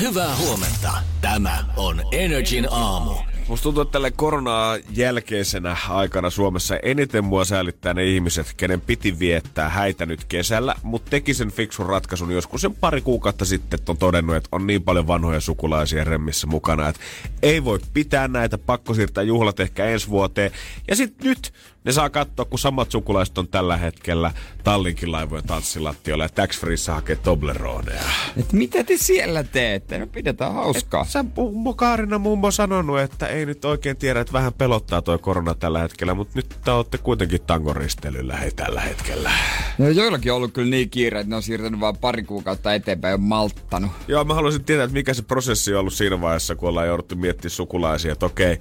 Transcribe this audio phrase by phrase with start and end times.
[0.00, 0.92] Hyvää huomenta.
[1.20, 3.14] Tämä on Energin aamu.
[3.48, 9.18] Musta tuntuu, että tälle koronaa jälkeisenä aikana Suomessa eniten mua säällittää ne ihmiset, kenen piti
[9.18, 13.92] viettää häitä nyt kesällä, mutta teki sen fiksun ratkaisun joskus sen pari kuukautta sitten, että
[13.92, 17.00] on todennut, että on niin paljon vanhoja sukulaisia remmissä mukana, että
[17.42, 20.50] ei voi pitää näitä, pakko siirtää juhlat ehkä ensi vuoteen.
[20.88, 21.52] Ja sitten nyt
[21.84, 24.30] ne saa katsoa, kun samat sukulaiset on tällä hetkellä
[24.64, 28.02] Tallinkin laivojen tanssilattioilla ja Tax Freeissä hakee Tobleroneja.
[28.36, 29.98] Et mitä te siellä teette?
[29.98, 31.04] No pidetään hauskaa.
[31.04, 35.54] Sä mummo Kaarina mummo sanonut, että ei nyt oikein tiedä, että vähän pelottaa toi korona
[35.54, 39.30] tällä hetkellä, mutta nyt te olette kuitenkin tankoristelyllä hei tällä hetkellä.
[39.78, 43.12] No joillakin on ollut kyllä niin kiire, että ne on siirtänyt vain pari kuukautta eteenpäin
[43.12, 43.90] ja malttanut.
[44.08, 47.16] Joo, mä haluaisin tietää, että mikä se prosessi on ollut siinä vaiheessa, kun ollaan jouduttu
[47.16, 48.58] miettimään sukulaisia, että okei,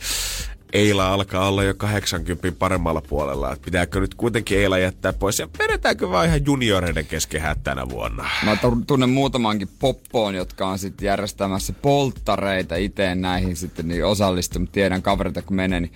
[0.74, 3.54] Eila alkaa olla jo 80 paremmalla puolella.
[3.54, 8.30] Että pitääkö nyt kuitenkin Eila jättää pois ja vedetäänkö vaan ihan junioreiden kesken tänä vuonna?
[8.46, 14.72] Mä tunnen muutamankin poppoon, jotka on sitten järjestämässä polttareita itse näihin sitten niin osallistunut.
[14.72, 15.92] Tiedän kavereita kun menee, niin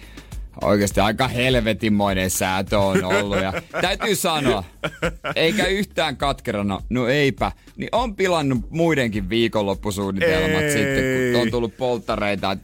[0.62, 4.64] Oikeasti aika helvetinmoinen säätö on ollut ja täytyy sanoa,
[5.36, 10.72] eikä yhtään katkerana, no eipä, niin on pilannut muidenkin viikonloppusuunnitelmat Ei.
[10.72, 12.58] sitten, kun on tullut polttareita.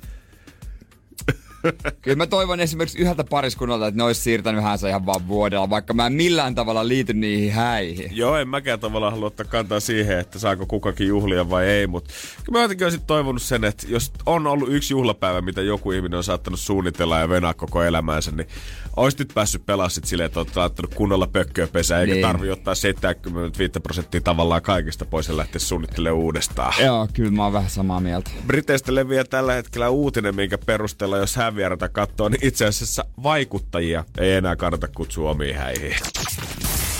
[2.02, 5.94] Kyllä mä toivon esimerkiksi yhdeltä pariskunnalta, että ne olisi siirtänyt häänsä ihan vaan vuodella, vaikka
[5.94, 8.18] mä en millään tavalla liity niihin häihin.
[8.18, 12.14] Joo, en mäkään tavallaan halua ottaa kantaa siihen, että saako kukakin juhlia vai ei, mutta
[12.52, 16.24] mä jotenkin olisin toivonut sen, että jos on ollut yksi juhlapäivä, mitä joku ihminen on
[16.24, 18.48] saattanut suunnitella ja venaa koko elämänsä, niin
[18.96, 22.25] olisit nyt päässyt pelaa sit silleen, että olet laittanut kunnolla pökköä pesää, eikä niin.
[22.25, 26.74] tarvi ottaa 75 prosenttia tavallaan kaikista pois ja lähteä suunnittelemaan uudestaan.
[26.86, 28.31] Joo, kyllä mä oon vähän samaa mieltä.
[28.48, 34.04] Briteistä leviää tällä hetkellä uutinen, minkä perusteella, jos hän vierata katsoo, niin itse asiassa vaikuttajia
[34.18, 35.96] ei enää kannata kutsua omiin häihin.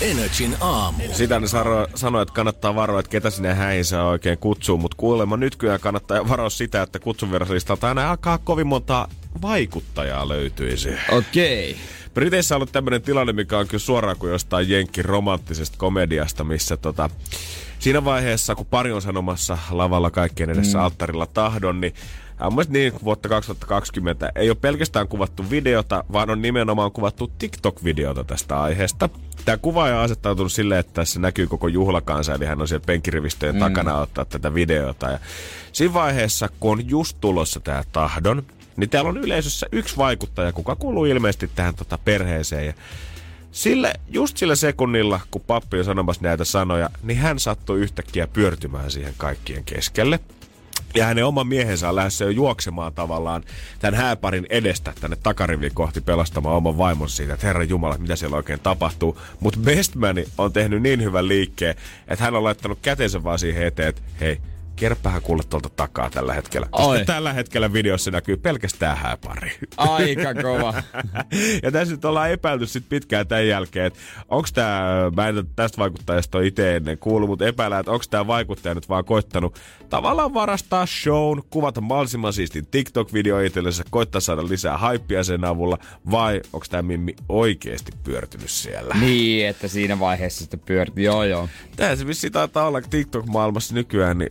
[0.00, 1.02] Energin aamu.
[1.12, 4.96] Sitä ne sano, sanoi, että kannattaa varoa, että ketä sinne häihin saa oikein kutsuu, mutta
[4.96, 9.08] kuulemma nyt kyllä kannattaa varoa sitä, että kutsunviraslistalta aina alkaa kovin monta
[9.42, 10.88] vaikuttajaa löytyisi.
[11.12, 11.70] Okei.
[11.70, 11.82] Okay.
[12.14, 16.76] Briteissä on ollut tämmöinen tilanne, mikä on kyllä suoraan kuin jostain jenkin romanttisesta komediasta, missä
[16.76, 17.10] tota,
[17.78, 20.84] siinä vaiheessa, kun pari on sanomassa lavalla kaikkien edessä mm.
[20.84, 21.94] alttarilla tahdon, niin
[22.40, 28.60] on niin vuotta 2020 ei ole pelkästään kuvattu videota, vaan on nimenomaan kuvattu TikTok-videota tästä
[28.60, 29.08] aiheesta.
[29.44, 33.54] Tämä kuvaaja on asettautunut silleen, että tässä näkyy koko juhlakansa, eli hän on siellä penkirivistöjen
[33.54, 33.58] mm.
[33.58, 35.10] takana ottaa tätä videota.
[35.10, 35.18] Ja
[35.72, 38.42] siinä vaiheessa, kun on just tulossa tämä tahdon,
[38.76, 42.66] niin täällä on yleisössä yksi vaikuttaja, kuka kuuluu ilmeisesti tähän tota perheeseen.
[42.66, 42.72] Ja
[43.52, 48.90] Sille, just sillä sekunnilla, kun pappi on sanomassa näitä sanoja, niin hän sattui yhtäkkiä pyörtymään
[48.90, 50.20] siihen kaikkien keskelle.
[50.94, 53.42] Ja hänen oma miehensä on lähdössä jo juoksemaan tavallaan
[53.78, 58.36] tämän hääparin edestä tänne takariviin kohti pelastamaan oman vaimon siitä, että herra Jumala, mitä siellä
[58.36, 59.20] oikein tapahtuu.
[59.40, 61.74] Mutta Bestmani on tehnyt niin hyvän liikkeen,
[62.08, 64.38] että hän on laittanut kätensä vaan siihen eteen, että hei,
[64.80, 66.66] Kerppähän kuule tuolta takaa tällä hetkellä.
[66.70, 69.52] Koska tällä hetkellä videossa näkyy pelkästään hääpari.
[69.76, 70.74] Aika kova.
[71.62, 73.98] ja tässä nyt ollaan epäilty sit pitkään tämän jälkeen, että
[74.28, 74.82] onko tämä,
[75.16, 78.88] mä en tästä vaikuttajasta ole itse ennen kuullut, mutta epäillään, että onko tämä vaikuttaja nyt
[78.88, 79.58] vaan koittanut
[79.90, 85.78] tavallaan varastaa shown, kuvata mahdollisimman siistin TikTok-video itsellensä, koittaa saada lisää haippia sen avulla,
[86.10, 88.94] vai onko tämä Mimmi oikeasti pyörtynyt siellä?
[89.00, 91.48] Niin, että siinä vaiheessa sitten pyörti, joo joo.
[91.76, 94.30] Tämä se vissi taitaa olla TikTok-maailmassa nykyään, niin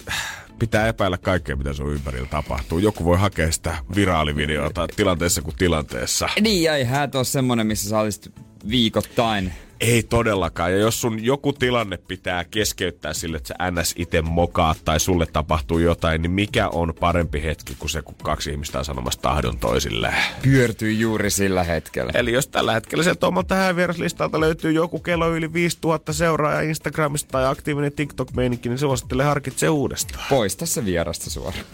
[0.59, 2.79] pitää epäillä kaikkea, mitä sun ympärillä tapahtuu.
[2.79, 6.29] Joku voi hakea sitä viraalivideota tilanteessa kuin tilanteessa.
[6.41, 8.31] Niin, ja ei häät ole semmonen, missä sä olisit
[8.69, 10.71] viikoittain ei todellakaan.
[10.71, 13.93] Ja jos sun joku tilanne pitää keskeyttää sille, että sä ns.
[13.97, 18.51] itse mokaat tai sulle tapahtuu jotain, niin mikä on parempi hetki kuin se, kun kaksi
[18.51, 20.13] ihmistä on sanomassa tahdon toisille?
[20.41, 22.11] Pyörtyy juuri sillä hetkellä.
[22.15, 27.45] Eli jos tällä hetkellä sieltä omalta vieraslistalta löytyy joku kello yli 5000 seuraajaa Instagramista tai
[27.45, 30.25] aktiivinen TikTok-meininki, niin suosittelen harkitse uudestaan.
[30.29, 31.65] Poista se vierasta suoraan.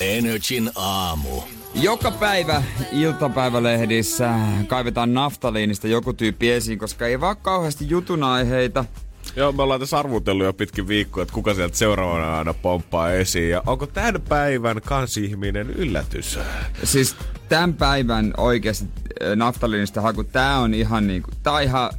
[0.00, 1.42] Energin aamu.
[1.74, 2.62] Joka päivä
[2.92, 4.34] iltapäivälehdissä
[4.66, 8.84] kaivetaan naftaliinista joku tyyppi esiin, koska ei vaan kauheasti jutun aiheita.
[9.36, 13.50] Joo, me ollaan tässä arvutellut jo pitkin viikkoa, että kuka sieltä seuraavana aina pomppaa esiin.
[13.50, 16.38] Ja onko tämän päivän kansihminen yllätys?
[16.84, 17.16] Siis
[17.48, 18.88] tämän päivän oikeasti
[19.36, 21.90] naftaliinista haku, tää on ihan niinku, tää on ihan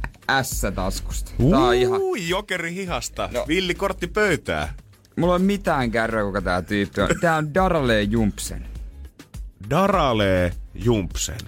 [0.42, 1.32] S-taskusta.
[1.50, 2.00] Tää on ihan...
[2.28, 3.28] jokeri hihasta.
[3.32, 3.44] No.
[3.48, 4.74] Villi kortti pöytää.
[5.16, 7.08] Mulla on mitään kärryä, kuka tää tyyppi on.
[7.20, 8.75] Tää on Darale Jumpsen.
[9.70, 11.38] Darale Jumpsen.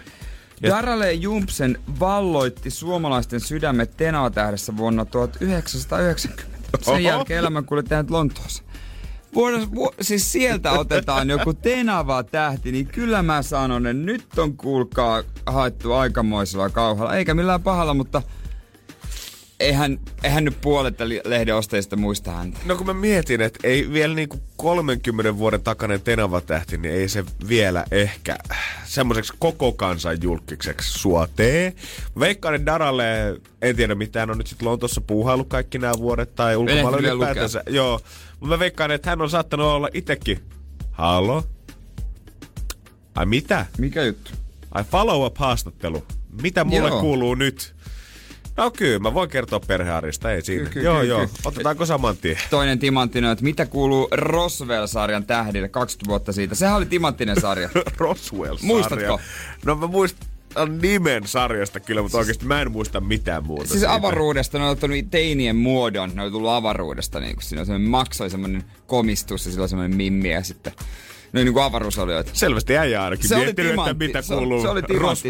[0.63, 0.71] Ja...
[0.71, 6.59] Darale Jumpsen valloitti suomalaisten sydämet Tenava-tähdessä vuonna 1990.
[6.81, 6.99] Sen Oho.
[6.99, 8.63] jälkeen elämän kuljettajat Lontoossa.
[9.35, 14.57] Vuonna, vu, siis sieltä otetaan joku tenava tähti, niin kyllä mä sanon, että nyt on
[14.57, 17.17] kuulkaa haettu aikamoisella kauhalla.
[17.17, 18.23] Eikä millään pahalla, mutta
[19.61, 20.95] eihän, eihän nyt puolet
[21.25, 22.59] lehden ostajista muista häntä.
[22.65, 27.25] No kun mä mietin, että ei vielä niinku 30 vuoden takainen Tenava-tähti, niin ei se
[27.49, 28.37] vielä ehkä
[28.85, 31.73] semmoiseksi koko kansan julkiseksi sua tee.
[32.21, 33.05] Veikkaan, että Daralle,
[33.63, 37.63] en tiedä mitään, on nyt sitten Lontossa puuhailu kaikki nämä vuodet tai ulkomailla ylipäätänsä.
[37.69, 38.01] Joo,
[38.41, 40.39] mutta mä veikkaan, että hän on saattanut olla itekin.
[40.91, 41.45] Hallo?
[43.15, 43.67] Ai mitä?
[43.79, 44.31] Mikä juttu?
[44.73, 46.05] Ai follow-up haastattelu.
[46.43, 47.01] Mitä mulle Joo.
[47.01, 47.75] kuuluu nyt?
[48.59, 50.65] No kyllä, mä voin kertoa perhearista, ei siinä.
[50.65, 51.27] Ky- ky- joo, ky- joo.
[51.45, 52.39] Otetaanko saman tien?
[52.51, 56.55] Toinen timanttinen, että mitä kuuluu Roswell-sarjan tähdille 20 vuotta siitä.
[56.55, 57.69] Sehän oli timanttinen sarja.
[57.97, 58.67] Roswell-sarja?
[58.67, 59.21] Muistatko?
[59.65, 60.29] No mä muistan
[60.83, 63.69] nimen sarjasta kyllä, mutta siis, oikeasti mä en muista mitään muuta.
[63.69, 63.95] Siis siitä.
[63.95, 67.91] avaruudesta ne on ottanut teinien muodon, ne on tullut avaruudesta, niin kun siinä on semmoinen
[67.91, 70.73] maksoi semmoinen komistus ja sillä on semmoinen mimmi ja sitten
[71.33, 72.31] No niin kuin avaruusolioita.
[72.35, 74.83] Selvästi äijä ainakin se miettinyt, että mitä kuuluu se, oli,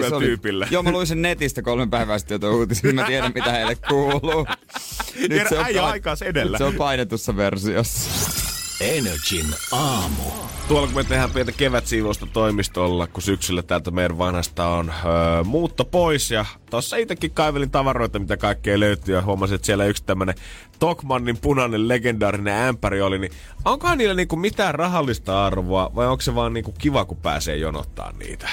[0.09, 3.33] se oli tyypille Joo, mä luin sen netistä kolme päivää sitten jo uutisen, mä tiedän
[3.35, 4.47] mitä heille kuuluu.
[5.29, 6.51] Nyt se on, äijä aikas edellä.
[6.51, 8.48] Nyt se on painetussa versiossa.
[8.81, 10.23] Energin aamu.
[10.69, 15.85] Tuolla kun me tehdään pientä kevätsiivousta toimistolla, kun syksyllä täältä meidän vanhasta on öö, muutto
[15.85, 16.31] pois.
[16.31, 19.15] Ja tossa itsekin kaivelin tavaroita, mitä kaikkea löytyy.
[19.15, 20.35] Ja huomasin, että siellä yksi tämmönen
[20.79, 23.19] Tokmannin punainen legendaarinen ämpäri oli.
[23.19, 23.33] Niin
[23.65, 28.13] onkohan niillä niinku mitään rahallista arvoa vai onko se vaan niinku kiva, kun pääsee jonottaa
[28.13, 28.49] niitä?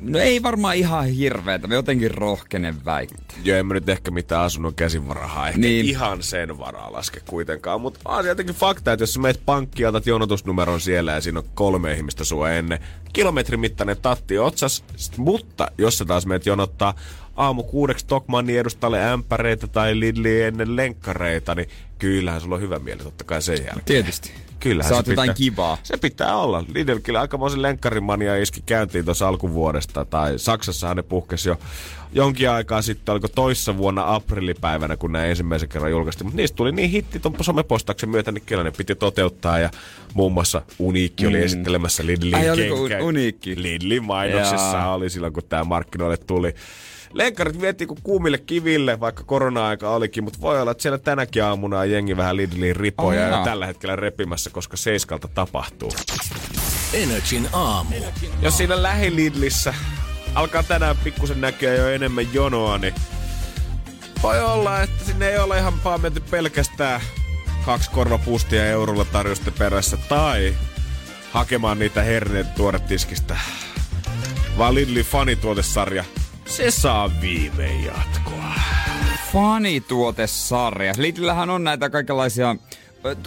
[0.00, 3.38] No ei varmaan ihan hirveetä, mä jotenkin rohkenen väittää.
[3.44, 5.86] Joo, en mä nyt ehkä mitään asunnon käsivarahaa, ehkä niin.
[5.86, 7.80] ihan sen varaa laske kuitenkaan.
[7.80, 11.38] Mutta on se jotenkin fakta, että jos sä meet pankkiin, otat jonotusnumeron siellä ja siinä
[11.38, 12.78] on kolme ihmistä sua ennen,
[13.12, 14.84] kilometrin mittainen tatti otsas,
[15.16, 16.94] mutta jos sä taas meet jonottaa
[17.36, 21.68] aamu kuudeksi Tokmanni edustalle ämpäreitä tai Lidli ennen lenkkareita, niin
[21.98, 23.84] kyllähän sulla on hyvä mieli totta kai sen jälkeen.
[23.84, 24.32] Tietysti.
[24.60, 25.78] Kyllähän Saat se jotain pitää, kivaa.
[25.82, 26.64] Se pitää olla.
[26.74, 30.04] Lidl kyllä aikamoisen lenkkarimania iski käyntiin tuossa alkuvuodesta.
[30.04, 31.58] Tai Saksassahan ne puhkesi jo
[32.12, 36.26] jonkin aikaa sitten, oliko toissa vuonna aprillipäivänä, kun nämä ensimmäisen kerran julkaistiin.
[36.26, 39.58] Mutta niistä tuli niin hitti tuon somepostauksen myötä, niin kyllä ne piti toteuttaa.
[39.58, 39.70] Ja
[40.14, 41.28] muun muassa Uniikki mm.
[41.28, 43.04] oli esittelemässä Lidlin Ai, kenkä.
[43.04, 43.62] Uniikki?
[43.62, 44.94] Lidlin mainoksessa Jaa.
[44.94, 46.54] oli silloin, kun tämä markkinoille tuli.
[47.12, 51.78] Lenkkarit vietiin kuin kuumille kiville, vaikka korona-aika olikin, mutta voi olla, että siellä tänäkin aamuna
[51.78, 55.92] on jengi vähän Lidliin ripoja oh, ja tällä hetkellä repimässä, koska seiskalta tapahtuu.
[56.92, 57.94] Energin aamu.
[58.42, 59.74] Jos siinä lähi-Lidlissä
[60.34, 62.94] alkaa tänään pikkusen näkyä jo enemmän jonoa, niin
[64.22, 67.00] voi olla, että sinne ei ole ihan vaan menty pelkästään
[67.64, 70.54] kaksi korvapustia eurolla tarjoste perässä tai
[71.30, 73.36] hakemaan niitä herneet tuoretiskistä.
[74.58, 76.04] Vaan Lidli fanituotesarja
[76.46, 78.54] se saa viimein jatkoa.
[79.32, 80.92] Fanituotesarja.
[80.96, 82.56] Lidlillähän on näitä kaikenlaisia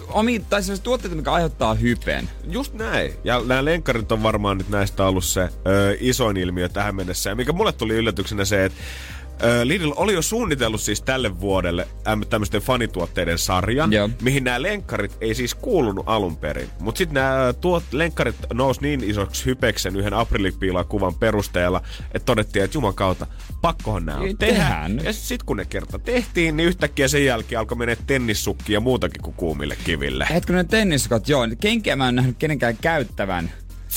[0.08, 2.28] omi, tai siis tuotteita, mikä aiheuttaa hypeen.
[2.48, 3.12] Just näin.
[3.24, 7.30] Ja nämä lenkkarit on varmaan nyt näistä ollut se ö, isoin ilmiö tähän mennessä.
[7.30, 8.78] Ja mikä mulle tuli yllätyksenä se, että
[9.64, 11.88] Lidl oli jo suunnitellut siis tälle vuodelle
[12.30, 14.10] tämmöisten fanituotteiden sarjan, Joo.
[14.22, 16.68] mihin nämä lenkkarit ei siis kuulunut alun perin.
[16.80, 21.82] Mutta sitten nämä tuot, lenkkarit nousi niin isoksi hypeksen yhden aprilipiilan kuvan perusteella,
[22.14, 23.26] että todettiin, että juman kautta,
[23.62, 24.90] pakkohan nämä on tehdä.
[25.02, 29.22] Ja sitten kun ne kerta tehtiin, niin yhtäkkiä sen jälkeen alkoi mennä tennissukki ja muutakin
[29.22, 30.26] kuin kuumille kiville.
[30.30, 31.48] Hetkinen tennissukat, joo.
[31.60, 33.50] Kenkiä mä en nähnyt kenenkään käyttävän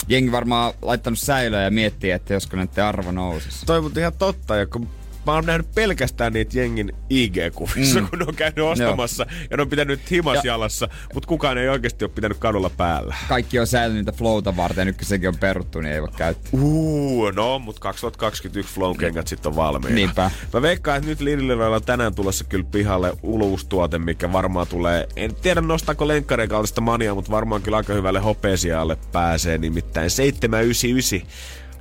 [0.08, 3.66] jengi varmaan laittanut säilöä ja miettii, että josko näiden arvo nousisi.
[3.66, 4.90] Toi mutta ihan totta, ja kun
[5.26, 8.08] mä oon nähnyt pelkästään niitä jengin IG-kuvissa, mm.
[8.10, 9.48] kun ne on käynyt ostamassa Joo.
[9.52, 10.42] ja ne on pitänyt himas ja.
[10.54, 13.16] jalassa, mutta kukaan ei oikeasti ole pitänyt kadulla päällä.
[13.28, 16.52] Kaikki on säilynyt niitä flowta varten, nyt kun sekin on peruttu, niin ei voi käyttää.
[16.52, 19.96] Uuu, no, mutta 2021 flow kengät sitten on valmiina.
[19.96, 20.32] Niinpä.
[20.54, 25.08] Mä veikkaan, että nyt Lidlillä on tänään tulossa kyllä pihalle uusi tuote, mikä varmaan tulee,
[25.16, 31.30] en tiedä nostaako lenkkareen kaltaista mania, mutta varmaan kyllä aika hyvälle hopeesialle pääsee, nimittäin 799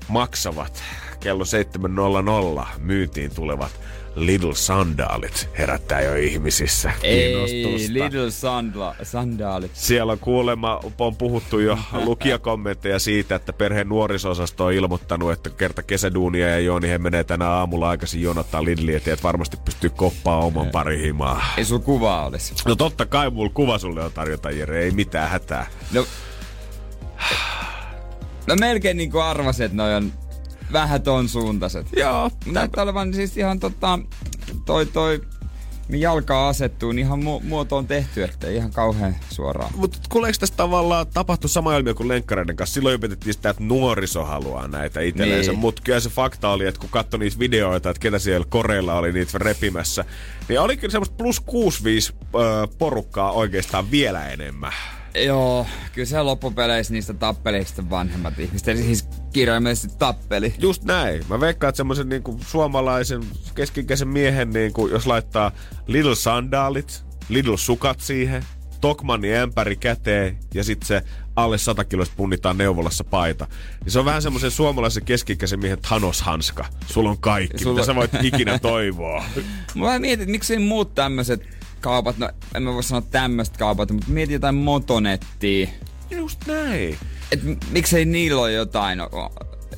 [0.09, 0.83] maksavat
[1.23, 1.45] kello
[2.61, 3.81] 7.00 myyntiin tulevat
[4.17, 7.35] Little Sandaalit herättää jo ihmisissä Ei,
[7.89, 9.71] Little sandla, Sandaalit.
[9.75, 15.83] Siellä on kuulemma, on puhuttu jo lukijakommentteja siitä, että perheen nuorisosasto on ilmoittanut, että kerta
[15.83, 20.39] kesäduunia ja joo, niin he menee tänä aamulla aikaisin jonottaa Lidliä, että varmasti pystyy koppaa
[20.39, 21.45] oman pari himaa.
[21.57, 22.55] Ei sulla kuvaa olisi.
[22.67, 25.67] No totta kai mulla kuva sulle on tarjota, Jere, ei mitään hätää.
[25.93, 26.07] No,
[28.47, 30.13] no melkein niin kuin arvasin, että noi on
[30.73, 31.87] vähän ton suuntaiset.
[31.97, 32.31] Joo.
[32.47, 33.99] Näyttää olevan siis ihan tota,
[34.65, 35.21] toi toi
[35.89, 39.73] niin jalkaa asettuu, niin ihan mu- muoto on tehty, että ihan kauhean suoraan.
[39.77, 42.75] Mutta kuule, eikö tässä tavallaan tapahtu sama ilmiö kuin lenkkareiden kanssa?
[42.75, 45.53] Silloin opetettiin sitä, että nuoriso haluaa näitä itselleensä.
[45.53, 45.61] Niin.
[45.61, 49.13] Mutta kyllä se fakta oli, että kun katsoi niitä videoita, että ketä siellä koreilla oli
[49.13, 50.05] niitä repimässä,
[50.49, 54.73] niin oli kyllä semmoista plus 65 äh, porukkaa oikeastaan vielä enemmän.
[55.15, 60.55] Joo, kyllä se loppupeleissä niistä tappelista vanhemmat ihmiset, eli siis kirjaimellisesti tappeli.
[60.59, 61.23] Just näin.
[61.29, 63.23] Mä veikkaan, että semmoisen niinku suomalaisen
[63.55, 65.53] keskikäisen miehen, niinku, jos laittaa
[65.87, 68.45] little sandaalit, little sukat siihen,
[68.81, 71.03] Tokmanni ämpäri käteen ja sitten se
[71.37, 73.47] alle 100 kilosta punnitaan neuvolassa paita.
[73.85, 76.65] Niin se on vähän semmoisen suomalaisen keskikäisen miehen Thanos-hanska.
[76.87, 79.25] Sulla on kaikki, Sulla- mitä sä voit ikinä toivoa.
[79.75, 83.91] Mä vähän mietin, että miksei muut tämmöiset kaupat, no en mä voi sanoa tämmöistä kaupat,
[83.91, 85.69] mutta mietin jotain motonettia.
[86.11, 86.99] Just näin.
[87.33, 88.99] Et miksei niillä ole jotain,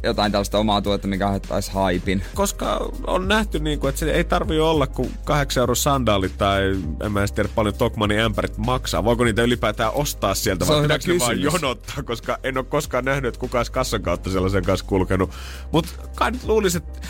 [0.03, 2.23] jotain tällaista omaa tuotetta, mikä aiheuttaisi haipin.
[2.35, 6.63] Koska on nähty, niin kuin, että se ei tarvi olla kuin 8 euro sandaalit tai
[7.05, 9.05] en mä tiedä paljon Tokmanin ämpärit maksaa.
[9.05, 13.05] Voiko niitä ylipäätään ostaa sieltä Se vai pitääkö ne vaan jonottaa, koska en ole koskaan
[13.05, 15.31] nähnyt, että kukaan kassan kautta sellaisen kanssa kulkenut.
[15.73, 17.09] Mutta kai nyt luulisin, että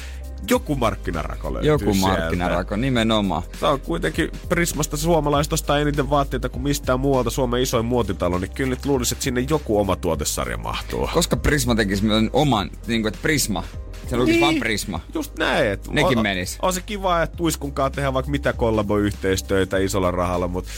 [0.51, 2.01] joku markkinarako löytyy Joku sieltä.
[2.09, 3.43] markkinarako, nimenomaan.
[3.61, 8.51] Tämä on kuitenkin Prismasta suomalaista ostaa eniten vaatteita kuin mistään muualta Suomen isoin muotitalo, niin
[8.51, 11.09] kyllä nyt luulisin, että sinne joku oma tuotesarja mahtuu.
[11.15, 13.65] Koska Prisma tekisi oman, niin kuin, että Prisma.
[14.11, 14.41] Se lukisi Niin.
[14.41, 15.01] vaan Prisma.
[15.15, 15.67] Just näin.
[15.67, 16.59] Että Nekin on, menis.
[16.63, 20.71] On se kiva, että Tuiskunkaan tehdään vaikka mitä kollaboyhteistyötä isolla rahalla, mutta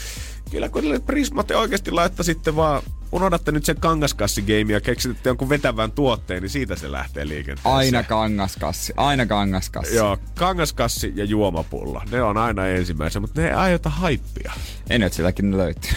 [0.51, 5.49] kyllä kun ne Prisma te oikeasti laittaisitte vaan unohdatte nyt sen kangaskassi-game ja keksitte jonkun
[5.49, 7.75] vetävän tuotteen, niin siitä se lähtee liikenteeseen.
[7.75, 9.95] Aina kangaskassi, aina kangaskassi.
[9.95, 12.01] Joo, kangaskassi ja juomapullo.
[12.11, 14.53] Ne on aina ensimmäisenä, mutta ne ei aiheuta haippia.
[14.89, 15.91] En nyt silläkin löytyy.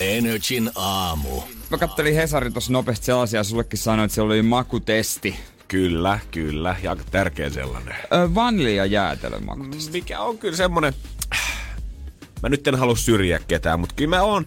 [0.00, 1.42] Energin aamu.
[1.70, 5.36] Mä kattelin Hesarin tuossa nopeasti sellaisia, sullekin sanoin, että se oli makutesti.
[5.68, 6.76] Kyllä, kyllä.
[6.82, 7.94] Ja aika tärkeä sellainen.
[8.12, 9.92] Ö, vanilja jäätelön makutesti.
[9.92, 10.92] Mikä on kyllä semmonen...
[12.42, 14.46] Mä nyt en halua syrjiä ketään, mutta kyllä mä oon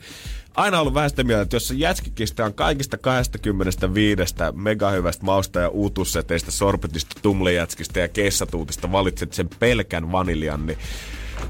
[0.56, 5.70] aina ollut vähän sitä mieltä, että jos se jätskikistä on kaikista 25 megahyvästä mausta ja
[5.70, 10.78] uutusseteistä, sorbetista, tumlejätskistä ja keissatuutista valitset sen pelkän vaniljan, niin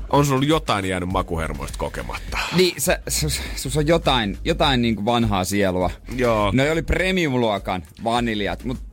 [0.09, 2.37] on sulla jotain jäänyt makuhermoista kokematta.
[2.55, 5.89] Niin, sä, sus, sus on jotain, jotain niin kuin vanhaa sielua.
[6.15, 6.51] Joo.
[6.53, 8.88] Ne oli premium-luokan vaniljat, mutta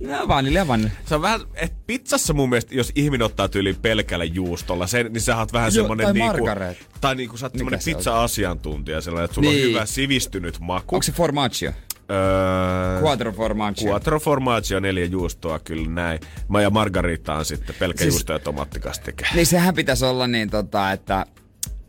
[0.00, 0.90] No vanilja, vanilja.
[1.06, 5.20] Se on vähän, että pizzassa mun mielestä, jos ihminen ottaa tyyliin pelkällä juustolla, sen, niin
[5.20, 6.78] sä oot vähän Joo, semmonen tai niinku, margaret.
[7.00, 7.96] tai niinku sä oot semmonen se on?
[7.96, 9.64] pizza-asiantuntija, sellainen, että sulla Niin.
[9.66, 10.94] on hyvä sivistynyt maku.
[10.96, 11.72] Onko se formaggio?
[12.10, 13.90] Öö, Quattro formaggio.
[13.90, 16.20] Quattro formaggio, neljä juustoa, kyllä näin.
[16.48, 19.26] Mä ja Margarita on sitten pelkkä Siis- siis, juusto ja tomattikastike.
[19.34, 21.26] Niin sehän pitäisi olla niin tota, että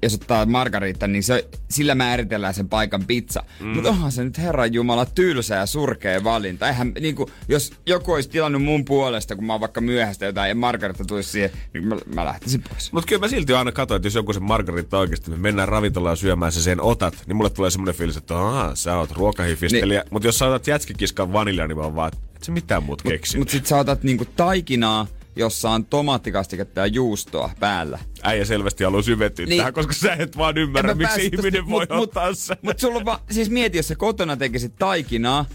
[0.03, 3.43] jos ottaa margarita, niin se, sillä määritellään sen paikan pizza.
[3.59, 3.67] Mm.
[3.67, 6.67] Mutta onhan se nyt herran jumala tylsä ja surkea valinta.
[6.67, 10.55] Eihän, niinku, jos joku olisi tilannut mun puolesta, kun mä oon vaikka myöhäistä jotain ja
[10.55, 12.91] margarita tulisi siihen, niin mä, mä lähtisin pois.
[12.91, 16.17] Mutta kyllä mä silti aina katsoin, että jos joku sen Margarita oikeasti, me mennään ravintolaan
[16.17, 19.99] syömään sä sen otat, niin mulle tulee semmoinen fiilis, että Aha, sä oot ruokahifistelijä.
[19.99, 20.09] Niin.
[20.11, 23.01] Mutta jos sä otat jätskikiskan vanilja, niin mä oon vaan, että et sä mitään muut
[23.01, 23.37] keksi.
[23.37, 27.99] Mutta sit sä otat niinku taikinaa, jossa on tomaattikastiketta ja juustoa päällä.
[28.23, 29.57] Äijä selvästi haluaa syventyä Niin.
[29.57, 32.57] tähän, koska sä et vaan ymmärrä, miksi ihminen tosta- voi mut- ottaa sen.
[32.61, 35.45] Mutta sulla on vaan, siis mieti, jos sä kotona tekisit taikinaa,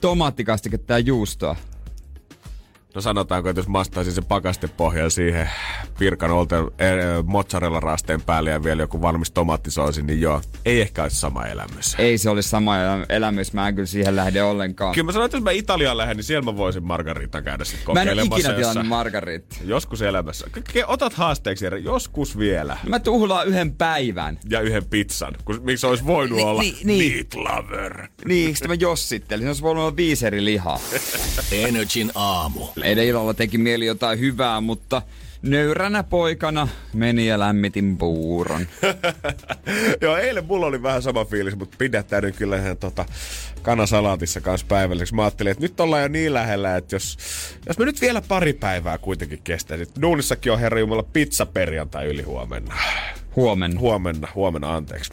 [0.00, 1.56] tomaattikastiketta ja juustoa.
[2.94, 5.50] No sanotaanko, että jos mastaisin sen pakastepohjan siihen
[5.98, 6.66] pirkan olten äh,
[7.24, 11.94] mozzarella rasteen päälle ja vielä joku valmis tomaattisoosi, niin joo, ei ehkä olisi sama elämys.
[11.98, 14.94] Ei se olisi sama elä- elämys, mä en kyllä siihen lähde ollenkaan.
[14.94, 17.94] Kyllä mä sanoin, että jos mä Italiaan lähden, niin siellä mä voisin Margarita käydä sitten
[17.94, 18.36] Mä en kokeilemassa.
[18.38, 19.60] ikinä tilannut margarit.
[19.64, 20.46] Joskus elämässä.
[20.86, 22.76] Otat haasteeksi, Jere, joskus vielä.
[22.88, 24.38] Mä tuhlaan yhden päivän.
[24.48, 25.34] Ja yhden pizzan.
[25.44, 27.12] Kun, miksi olisi voinut Ni- olla ni- niin.
[27.14, 28.08] meat lover.
[28.24, 29.44] Niin, sitten mä jossittelin.
[29.44, 30.78] Se olisi voinut olla viisi eri lihaa.
[31.52, 32.66] Energin aamu.
[32.84, 35.02] Eilen illalla teki mieli jotain hyvää, mutta
[35.42, 38.66] nöyränä poikana meni ja lämmitin puuron.
[40.00, 43.04] Joo, eilen mulla oli vähän sama fiilis, mutta pidättäydyin kyllä ihan tota
[43.62, 45.14] kanasalaatissa kanssa päivälliseksi.
[45.14, 47.18] Mä ajattelin, että nyt ollaan jo niin lähellä, että jos,
[47.66, 49.92] jos me nyt vielä pari päivää kuitenkin kestäisi.
[50.02, 52.74] Duunissakin on herra Jumala pizza perjantai yli huomenna.
[53.36, 53.80] Huomenna.
[53.80, 55.12] Huomenna, huomenna, anteeksi.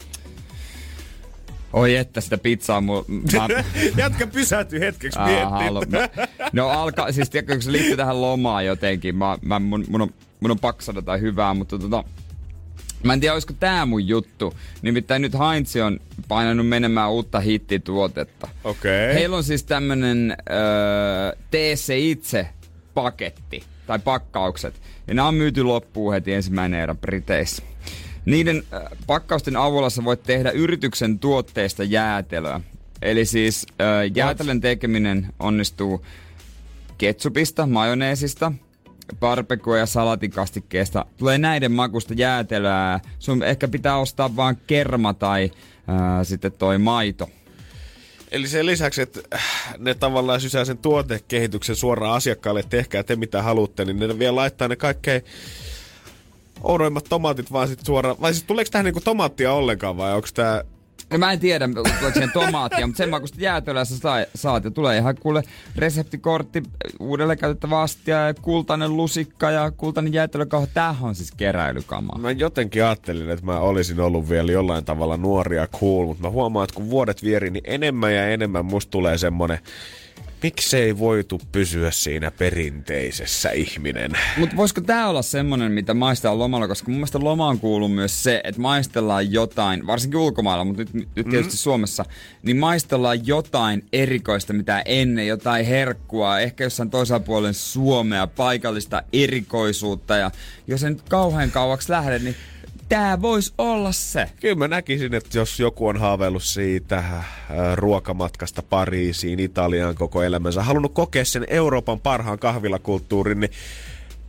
[1.72, 3.04] Oi että sitä pizzaa mu...
[3.08, 3.48] Mä...
[4.02, 5.74] Jätkä pysähtyi hetkeksi miettimään.
[5.74, 6.00] no,
[6.52, 9.16] no alkaa, siis tiedätkö, kun se liittyy tähän lomaan jotenkin.
[9.16, 12.04] Mä, mä, mun, mun, on, mun on pakko sanoa jotain hyvää, mutta tota,
[13.02, 14.54] Mä en tiedä, olisiko tää mun juttu.
[14.82, 18.48] Nimittäin nyt Heinz on painanut menemään uutta hittituotetta.
[18.64, 19.04] Okei.
[19.04, 19.14] Okay.
[19.14, 22.48] Heillä on siis tämmönen öö, tee se itse
[22.94, 24.74] paketti tai pakkaukset.
[25.06, 27.62] Ja nämä on myyty loppuun heti ensimmäinen erä Briteissä.
[28.24, 32.60] Niiden äh, pakkausten avulla sä voit tehdä yrityksen tuotteista jäätelöä.
[33.02, 36.04] Eli siis äh, jäätelön tekeminen onnistuu
[36.98, 38.52] ketsupista, majoneesista,
[39.20, 41.06] barbecue ja salatikastikkeesta.
[41.16, 43.00] Tulee näiden makusta jäätelöä.
[43.18, 45.50] Sun ehkä pitää ostaa vaan kerma tai
[45.86, 47.30] ää, sitten toi maito.
[48.30, 49.20] Eli sen lisäksi, että
[49.78, 54.36] ne tavallaan sysää sen tuotekehityksen suoraan asiakkaalle, että tehkää te mitä haluatte, niin ne vielä
[54.36, 55.22] laittaa ne kaikkein
[56.62, 58.16] oudoimmat tomaatit vaan sitten suoraan.
[58.20, 60.62] Vai siis tuleeko tähän niinku tomaattia ollenkaan vai onko tämä
[61.12, 64.64] No mä en tiedä, tuleeko siihen tomaattia, mutta sen makusta jäätelöä sä saat.
[64.64, 65.42] Ja tulee ihan kuule
[65.76, 66.62] reseptikortti,
[67.00, 70.66] uudelleen käytettävä astia ja kultainen lusikka ja kultainen jäätelökauha.
[70.66, 72.18] Tämähän on siis keräilykama.
[72.18, 76.64] Mä jotenkin ajattelin, että mä olisin ollut vielä jollain tavalla nuoria cool, mutta mä huomaan,
[76.64, 79.58] että kun vuodet vieri, niin enemmän ja enemmän musta tulee semmonen
[80.42, 84.12] miksei voitu pysyä siinä perinteisessä ihminen.
[84.36, 88.40] Mutta voisiko tämä olla semmonen, mitä maistellaan lomalla, koska mun mielestä lomaan kuuluu myös se,
[88.44, 91.58] että maistellaan jotain, varsinkin ulkomailla, mutta nyt, nyt tietysti mm.
[91.58, 92.04] Suomessa,
[92.42, 100.16] niin maistellaan jotain erikoista, mitä ennen, jotain herkkua, ehkä jossain toisella puolen Suomea, paikallista erikoisuutta,
[100.16, 100.30] ja
[100.66, 102.36] jos en nyt kauhean kauaksi lähde, niin
[102.92, 104.28] Tää voisi olla se.
[104.40, 107.24] Kyllä mä näkisin, että jos joku on haaveillut siitä äh,
[107.74, 113.50] ruokamatkasta Pariisiin, Italiaan koko elämänsä, halunnut kokea sen Euroopan parhaan kahvilakulttuurin, niin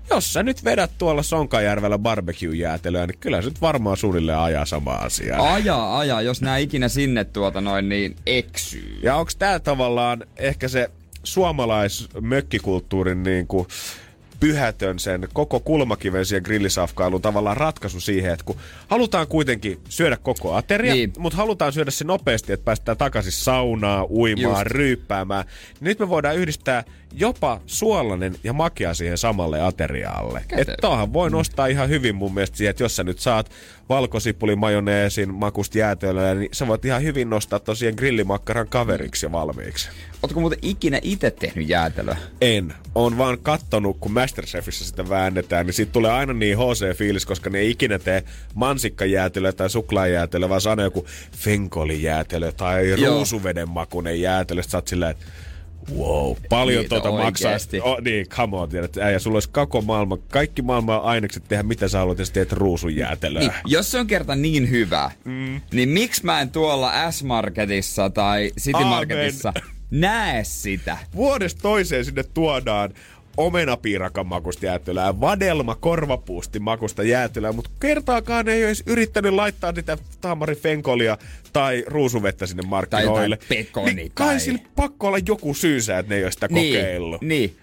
[0.10, 4.92] jos sä nyt vedät tuolla Sonkajärvellä barbecue-jäätelöä, niin kyllä se nyt varmaan suunnilleen ajaa sama
[4.92, 5.54] asia.
[5.54, 9.00] Ajaa, ajaa, jos nää ikinä sinne tuota noin, niin eksyy.
[9.02, 10.90] Ja onks tää tavallaan ehkä se
[11.24, 13.68] suomalaismökkikulttuurin niin kuin
[14.44, 18.56] pyhätön sen koko kulmakiven siihen grillisafkailun tavallaan ratkaisu siihen, että kun
[18.88, 21.14] halutaan kuitenkin syödä koko ateria, niin.
[21.18, 24.66] mutta halutaan syödä se nopeasti, että päästään takaisin saunaa, uimaan, Just.
[24.66, 25.46] ryyppäämään.
[25.46, 26.84] Niin nyt me voidaan yhdistää
[27.14, 30.42] jopa suolainen ja makea siihen samalle ateriaalle.
[30.58, 33.52] Että toahan voi nostaa ihan hyvin mun mielestä siihen, että jos sä nyt saat
[33.90, 39.90] valkosipulin majoneesin makusta jäätöillä, niin sä voit ihan hyvin nostaa tosiaan grillimakkaran kaveriksi ja valmiiksi.
[40.24, 42.18] Ootko muuten ikinä itse tehnyt jäätelöä?
[42.42, 42.74] En.
[42.96, 47.60] Oon vaan kattonut, kun Masterchefissä sitä väännetään, niin siitä tulee aina niin HC-fiilis, koska ne
[47.60, 48.24] ei ikinä tee
[48.54, 51.06] mansikkajäätelöä tai suklaajäätelöä, vaan saa joku
[51.38, 53.16] fenkolijäätelö tai Joo.
[53.16, 54.64] ruusuveden makunen jäätelö.
[54.64, 55.26] Sä oot silleen, että
[55.98, 57.52] wow, paljon Niitä tuota maksaa.
[57.82, 61.88] Oh, niin, come on, tiedät, ja sulla olisi koko maailma, kaikki maailman ainekset tehdä mitä
[61.88, 63.40] sä haluat, ja teet ruusun jäätelöä.
[63.40, 65.62] Niin, jos se on kerta niin hyvä, mm.
[65.72, 69.54] niin miksi mä en tuolla S-Marketissa tai City Marketissa
[69.92, 70.98] näe sitä?
[71.16, 72.94] Vuodesta toiseen sinne tuodaan
[73.38, 79.98] omenapiirakan makusta jäätelöä, vadelma korvapuusti makusta jäätelöä, mutta kertaakaan ei ole edes yrittänyt laittaa niitä
[80.22, 81.18] taamari fenkolia
[81.54, 83.38] tai ruusuvettä sinne markkinoille.
[83.38, 83.94] Tai pekoni.
[83.94, 87.22] Niin kai sillä pakko olla joku syysä, että ne ei ole sitä niin, kokeillut.
[87.22, 87.58] Niin,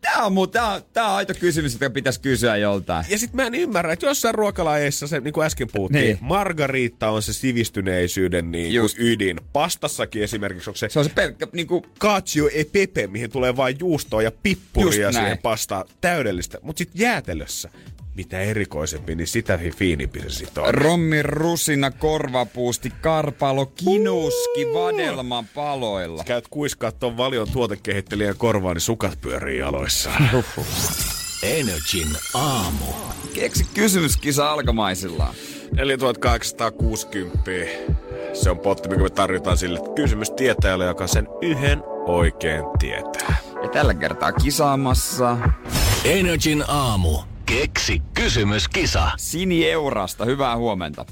[0.00, 3.04] Tää on, muu, tää, tää on aito kysymys, että pitäisi kysyä joltain.
[3.08, 6.18] Ja sit mä en ymmärrä, että jossain ruokalajeissa se, niin kuin äsken puhuttiin, niin.
[6.20, 9.40] margariitta on se sivistyneisyyden niin kuin ydin.
[9.52, 10.88] Pastassakin esimerkiksi, onko se...
[10.88, 11.84] Se on se pelkkä niin kuin...
[12.00, 15.84] Cacio e pepe, mihin tulee vain juustoa ja pippuria siihen pastaan.
[16.00, 16.58] Täydellistä.
[16.62, 17.70] Mutta sit jäätelössä,
[18.18, 20.74] mitä erikoisempi, niin sitä fiinimpi se sit on.
[20.74, 26.18] Rommi, rusina, korvapuusti, karpalo, kinuski, vadelman paloilla.
[26.18, 30.10] Sä käyt kuiskaa ton valion tuotekehittelijän korvaan, niin sukat pyörii jaloissa.
[31.42, 32.84] Energin aamu.
[33.34, 35.34] Keksi kysymyskisa alkamaisillaan.
[35.72, 37.50] 4860.
[38.32, 43.36] Se on potti, mikä me tarjotaan sille kysymys tietäjälle, joka sen yhden oikein tietää.
[43.62, 45.36] Ja tällä kertaa kisaamassa...
[46.04, 47.18] Energin aamu.
[47.48, 49.10] Keksi kysymyskisa.
[49.16, 51.04] Sini Eurasta, hyvää huomenta.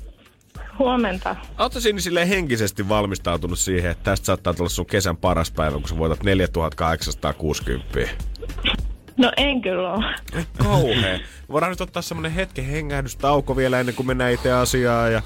[0.79, 1.37] Huomenta.
[1.59, 5.89] Oletko Sini sille henkisesti valmistautunut siihen, että tästä saattaa tulla sun kesän paras päivä, kun
[5.89, 7.99] sä voitat 4860?
[9.17, 10.15] No en kyllä ole.
[10.59, 11.19] Kauhea.
[11.49, 15.23] Voidaan nyt ottaa semmonen hetken hengähdystauko vielä ennen kuin mennään itse asiaan ja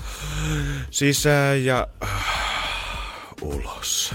[0.90, 1.87] sisään ja
[3.42, 4.14] ulos.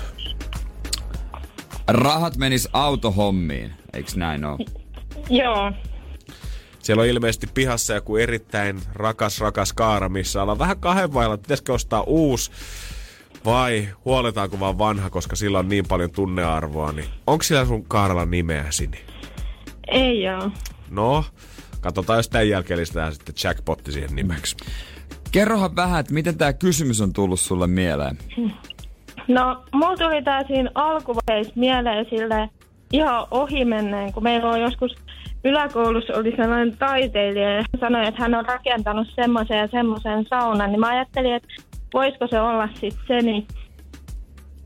[1.88, 4.58] Rahat menis autohommiin, eiks näin oo?
[5.30, 5.72] Joo.
[6.86, 11.74] Siellä on ilmeisesti pihassa joku erittäin rakas, rakas kaara, missä ollaan vähän kahden vailla, pitäisikö
[11.74, 12.52] ostaa uusi
[13.46, 18.26] vai huoletaanko vaan vanha, koska sillä on niin paljon tunnearvoa, niin onko sillä sun kaaralla
[18.26, 18.98] nimeä sinne?
[19.88, 20.52] Ei joo.
[20.90, 21.26] No,
[21.82, 24.58] katsotaan, jos tämän jälkeen lisätään sitten jackpotti siihen nimeksi.
[25.32, 28.18] Kerrohan vähän, että miten tämä kysymys on tullut sulle mieleen?
[29.28, 32.50] No, mulla tuli tää siinä alkuvaiheessa mieleen sille
[32.94, 34.96] ihan ohimenneen, kun meillä on joskus
[35.46, 40.80] yläkoulussa oli sellainen taiteilija ja sanoi, että hän on rakentanut semmoisen ja semmoisen saunan, niin
[40.80, 41.48] mä ajattelin, että
[41.94, 43.48] voisiko se olla sitten se, niin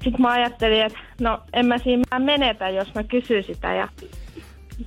[0.04, 3.88] sitten mä ajattelin, että no en mä siinä menetä, jos mä kysyn sitä ja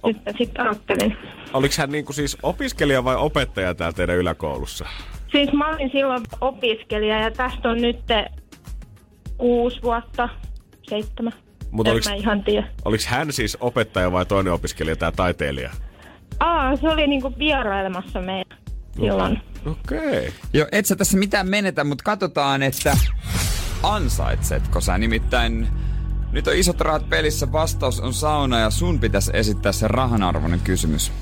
[0.07, 1.17] sitten sit ajattelin.
[1.53, 4.85] Oliko hän niinku siis opiskelija vai opettaja täällä teidän yläkoulussa?
[5.33, 8.01] Siis mä olin silloin opiskelija ja tästä on nyt
[9.37, 10.29] kuusi vuotta,
[10.83, 11.33] seitsemän.
[11.73, 12.67] Mutta oliko, ihan tiedä.
[12.85, 15.71] Oliko hän siis opettaja vai toinen opiskelija, tämä taiteilija?
[16.41, 18.57] Aa, se oli niinku vierailemassa meillä
[18.95, 19.41] silloin.
[19.67, 20.19] Okei.
[20.19, 20.31] Okay.
[20.53, 22.97] Joo, et sä tässä mitään menetä, mutta katsotaan, että
[23.83, 24.99] ansaitsetko sä.
[24.99, 25.69] Nimittäin
[26.33, 31.13] nyt on isot rahat pelissä, vastaus on sauna ja sun pitäisi esittää se rahanarvoinen kysymys.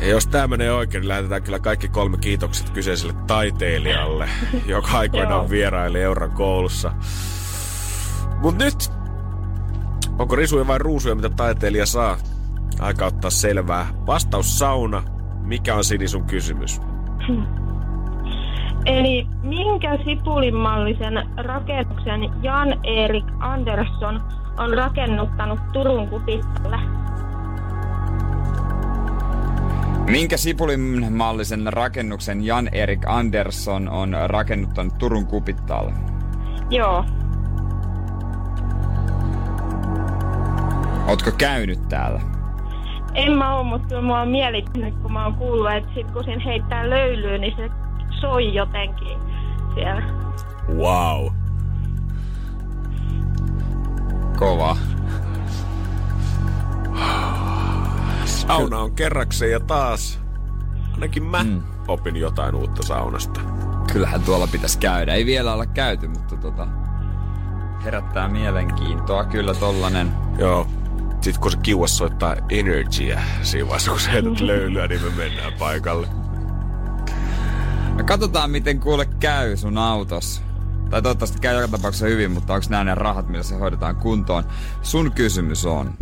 [0.00, 4.28] Ja jos tämä menee oikein, niin lähetetään kyllä kaikki kolme kiitokset kyseiselle taiteilijalle,
[4.66, 6.92] joka aikoinaan vieraili Euran koulussa.
[8.42, 8.92] Mut nyt,
[10.18, 12.16] onko risuja vai ruusuja, mitä taiteilija saa?
[12.80, 13.86] Aika ottaa selvää.
[14.06, 15.02] Vastaus sauna.
[15.42, 16.80] Mikä on Sini sun kysymys?
[18.86, 24.20] Eli minkä sipulimallisen rakennuksen Jan-Erik Andersson
[24.58, 26.78] on rakennuttanut Turun kupittalle?
[30.10, 35.92] Minkä Sipulin mallisen rakennuksen Jan-Erik Andersson on rakennuttanut Turun kupittaalle?
[36.70, 37.04] Joo.
[41.10, 42.20] Ootko käynyt täällä?
[43.14, 46.24] En mä oo, mutta kyllä mua on mielittynyt, kun mä oon kuullut, että sit kun
[46.24, 47.70] siinä heittää löylyä, niin se
[48.20, 49.18] soi jotenkin
[49.74, 50.02] siellä.
[50.76, 51.26] Wow.
[54.38, 54.76] Kova.
[58.24, 60.20] Sauna on kerrakseen ja taas.
[60.94, 61.62] Ainakin mä mm.
[61.88, 63.40] opin jotain uutta saunasta.
[63.92, 65.14] Kyllähän tuolla pitäisi käydä.
[65.14, 66.66] Ei vielä olla käyty, mutta tota,
[67.84, 70.12] herättää mielenkiintoa kyllä tollanen.
[70.38, 70.66] Joo.
[71.20, 76.08] Sitten kun se kiuas soittaa energia siinä vaiheessa, kun heität löylyä, niin me mennään paikalle.
[77.94, 80.42] No katsotaan, miten kuule käy sun autos.
[80.90, 84.44] Tai toivottavasti käy joka tapauksessa hyvin, mutta onko nämä ne rahat, millä se hoidetaan kuntoon?
[84.82, 85.94] Sun kysymys on.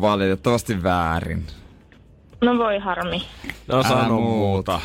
[0.00, 1.46] Valitettavasti väärin.
[2.46, 3.22] No voi harmi.
[3.66, 4.80] No sano muuta.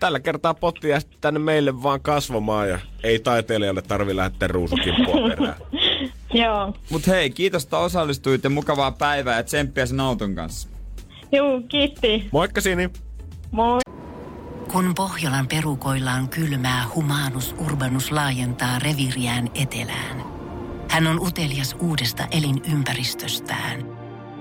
[0.00, 5.56] Tällä kertaa potti jää tänne meille vaan kasvamaan ja ei taiteilijalle tarvi lähteä ruusukimpua perään.
[6.44, 6.74] Joo.
[6.90, 8.48] Mut hei, kiitos, että osallistuitte.
[8.48, 10.68] Mukavaa päivää ja tsemppiä sen auton kanssa.
[11.32, 12.28] Juu, kiitti.
[12.32, 12.90] Moikka Sini!
[13.50, 13.80] Moi.
[14.72, 20.22] Kun Pohjolan perukoillaan kylmää, humanus urbanus laajentaa reviriään etelään.
[20.90, 24.03] Hän on utelias uudesta elinympäristöstään.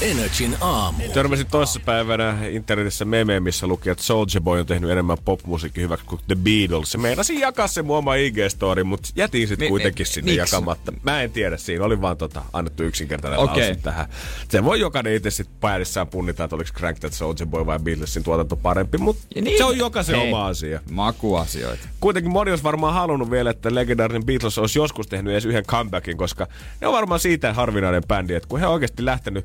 [0.00, 1.02] Energin aamu.
[1.14, 6.06] Törmäsin toisessa päivänä internetissä memeen, missä luki, että Soulja Boy on tehnyt enemmän popmusiikin hyväksi
[6.06, 6.92] kuin The Beatles.
[6.92, 10.38] Se meinasin jakaa se mun oma IG-story, mutta jätin sitten kuitenkin sinne miksi?
[10.54, 10.92] jakamatta.
[11.02, 13.68] Mä en tiedä, siinä oli vaan tota, annettu yksinkertainen Okei.
[13.68, 14.06] lause tähän.
[14.48, 18.22] Se voi jokainen itse sitten päädessään punnita, että oliko Crank That Soulja Boy vai Beatlesin
[18.24, 20.28] tuotanto parempi, mutta niin- se on jokaisen Hei.
[20.28, 20.80] oma asia.
[20.90, 21.88] Makuasioita.
[22.00, 26.16] Kuitenkin moni olisi varmaan halunnut vielä, että legendaarinen Beatles olisi joskus tehnyt edes yhden comebackin,
[26.16, 26.46] koska
[26.80, 29.44] ne on varmaan siitä harvinainen bändi, että kun he on oikeasti lähtenyt,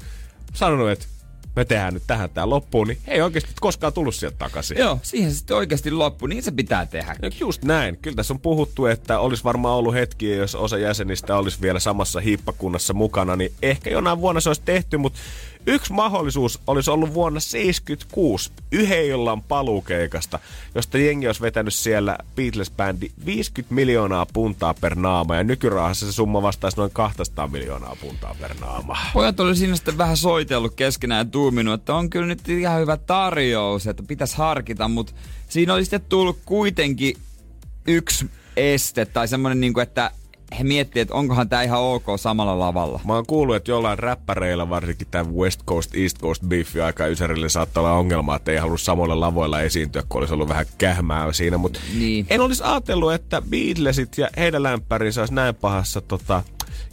[0.53, 1.05] sanonut, että
[1.55, 4.77] me tehdään nyt tähän tää loppuun, niin ei oikeasti koskaan tullut sieltä takaisin.
[4.77, 6.27] Joo, siihen sitten oikeasti loppu.
[6.27, 7.15] Niin se pitää tehdä.
[7.21, 7.97] Ja Just näin.
[8.01, 12.19] Kyllä tässä on puhuttu, että olisi varmaan ollut hetkiä, jos osa jäsenistä olisi vielä samassa
[12.19, 15.19] hiippakunnassa mukana, niin ehkä jonain vuonna se olisi tehty, mutta
[15.69, 20.39] yksi mahdollisuus olisi ollut vuonna 76 yhden illan paluukeikasta,
[20.75, 26.41] josta jengi olisi vetänyt siellä Beatles-bändi 50 miljoonaa puntaa per naama, ja nykyrahassa se summa
[26.41, 28.97] vastaisi noin 200 miljoonaa puntaa per naama.
[29.13, 32.97] Pojat oli siinä sitten vähän soitellut keskenään ja tuuminut, että on kyllä nyt ihan hyvä
[32.97, 35.13] tarjous, että pitäisi harkita, mutta
[35.49, 37.17] siinä oli sitten tullut kuitenkin
[37.87, 40.11] yksi este tai semmoinen, niin että
[40.59, 42.99] he miettivät, että onkohan tämä ihan ok samalla lavalla.
[43.05, 47.49] Mä oon kuullut, että jollain räppäreillä, varsinkin tämän West Coast, East Coast beefi aika ysärille
[47.49, 51.57] saattaa olla ongelma, että ei halua samoilla lavoilla esiintyä, kun olisi ollut vähän kähmää siinä.
[51.57, 52.25] Mutta Niin.
[52.29, 56.43] en olisi ajatellut, että Beatlesit ja heidän lämpärinsä olisi näin pahassa tota,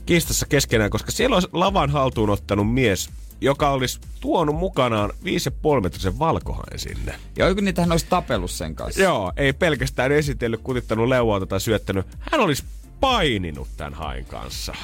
[0.06, 6.18] kiistassa keskenään, koska siellä olisi lavan haltuun ottanut mies, joka olisi tuonut mukanaan 5,5 metrisen
[6.18, 7.14] valkohain sinne.
[7.38, 9.02] Ja oiko niitä hän olisi tapellut sen kanssa?
[9.02, 12.06] Joo, ei pelkästään esitellyt, kutittanut leualta tai syöttänyt.
[12.18, 12.64] Hän olisi
[13.00, 14.74] paininut tämän hain kanssa.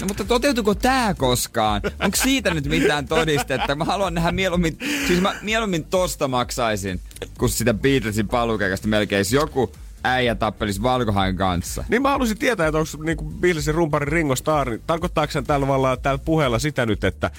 [0.00, 1.82] No, mutta toteutuko tää koskaan?
[2.00, 3.74] Onko siitä nyt mitään todistetta?
[3.74, 7.00] Mä haluan nähdä mieluummin, siis mä mieluummin tosta maksaisin,
[7.38, 9.72] kun sitä Beatlesin palukeikasta melkein jos joku
[10.04, 11.84] äijä tappelisi valkohain kanssa.
[11.88, 15.66] Niin mä haluaisin tietää, että onko niinku Beatlesin rumpari Ringo Starr, niin tarkoittaako sen tällä,
[15.66, 17.30] tavalla, tällä puheella sitä nyt, että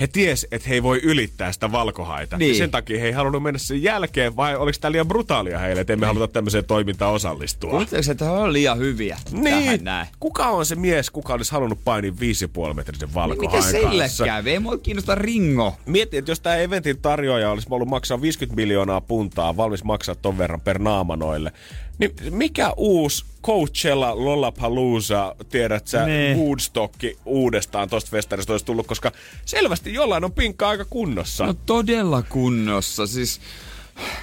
[0.00, 2.36] he ties, että he ei voi ylittää sitä valkohaita.
[2.36, 2.48] Niin.
[2.48, 5.80] Ja sen takia he ei halunnut mennä sen jälkeen, vai oliko tämä liian brutaalia heille,
[5.80, 7.70] että emme haluta tämmöiseen toimintaan osallistua.
[7.70, 10.06] Kuuletteko, että he on liian hyviä tähän Niin, näin?
[10.20, 12.12] kuka on se mies, kuka olisi halunnut painia
[12.68, 14.50] 5,5 metrisen valkohain Miten sille kävi?
[14.50, 15.76] Ei mua kiinnosta Ringo.
[15.86, 20.38] Mietti, että jos tämä eventin tarjoaja olisi ollut maksaa 50 miljoonaa puntaa, valmis maksaa ton
[20.38, 21.52] verran per naama noille,
[21.98, 26.34] niin mikä uusi Coachella, Lollapalooza, tiedät sä, Nee.
[26.36, 29.12] Woodstock uudestaan tosta festarista olisi tullut, koska
[29.44, 31.46] selvästi jollain on pinkka aika kunnossa.
[31.46, 33.06] No todella kunnossa.
[33.06, 33.40] Siis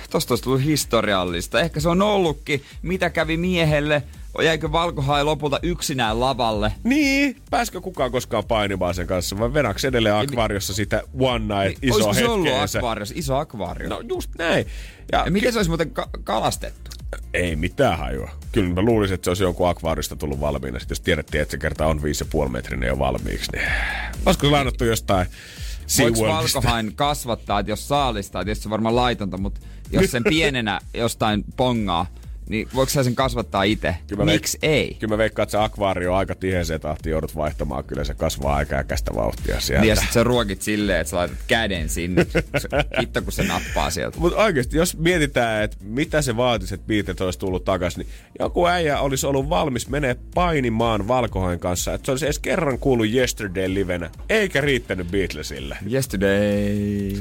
[0.10, 1.60] tosta olisi tullut historiallista.
[1.62, 2.64] Ehkä se on ollutkin.
[2.82, 4.04] Mitä kävi miehelle?
[4.44, 6.72] Jäikö valkohai lopulta yksinään lavalle?
[6.84, 11.96] Niin, pääskö kukaan koskaan painimaan sen kanssa, vai venäks edelleen akvariossa sitä one night iso
[11.96, 12.80] Olisiko se ollut hetkeensä?
[12.80, 13.12] akvaarios?
[13.16, 13.90] Iso akvaario.
[13.90, 14.66] No just näin.
[15.12, 16.92] Ja, ja miten se olisi muuten ka- kalastettu?
[17.34, 18.30] Ei mitään hajua.
[18.52, 20.80] Kyllä mä luulisin, että se olisi joku akvaarista tullut valmiina.
[20.80, 22.00] Sitten jos tiedettiin, että se kerta on
[22.44, 23.68] 5,5 metrinen jo valmiiksi, niin
[24.26, 25.28] olisiko se lainattu jostain
[26.00, 30.80] Voiko valkohain kasvattaa, että jos saalistaa, tietysti se on varmaan laitonta, mutta jos sen pienenä
[30.94, 32.06] jostain pongaa,
[32.50, 33.96] niin voiko sä sen kasvattaa itse?
[34.26, 34.98] Miksi veik- ei?
[35.00, 37.84] Kyllä mä veikkaan, että se akvaario on aika tiheeseen tahtiin joudut vaihtamaan.
[37.84, 39.82] Kyllä se kasvaa aika äkästä vauhtia sieltä.
[39.82, 42.26] Niin ja sit sä ruokit silleen, että sä laitat käden sinne.
[43.02, 44.18] Hitto kun se nappaa sieltä.
[44.20, 48.66] Mutta oikeasti, jos mietitään, että mitä se vaatisi, että Beatles olisi tullut takaisin, niin joku
[48.68, 53.74] äijä olisi ollut valmis menee painimaan valkohain kanssa, että se olisi edes kerran kuullut Yesterday
[53.74, 55.78] livenä, eikä riittänyt Beatlesille.
[55.92, 57.12] Yesterday.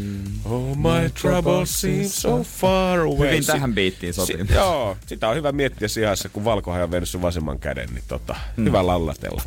[0.45, 3.29] Oh my troubles seem so far away.
[3.29, 4.37] Hyvin tähän biittiin sopii.
[4.47, 8.05] Si- joo, sitä on hyvä miettiä sijassa, kun valkohai on vienyt sun vasemman käden, niin
[8.09, 8.65] tota, Hmm.
[8.67, 9.43] hyvä lallatella.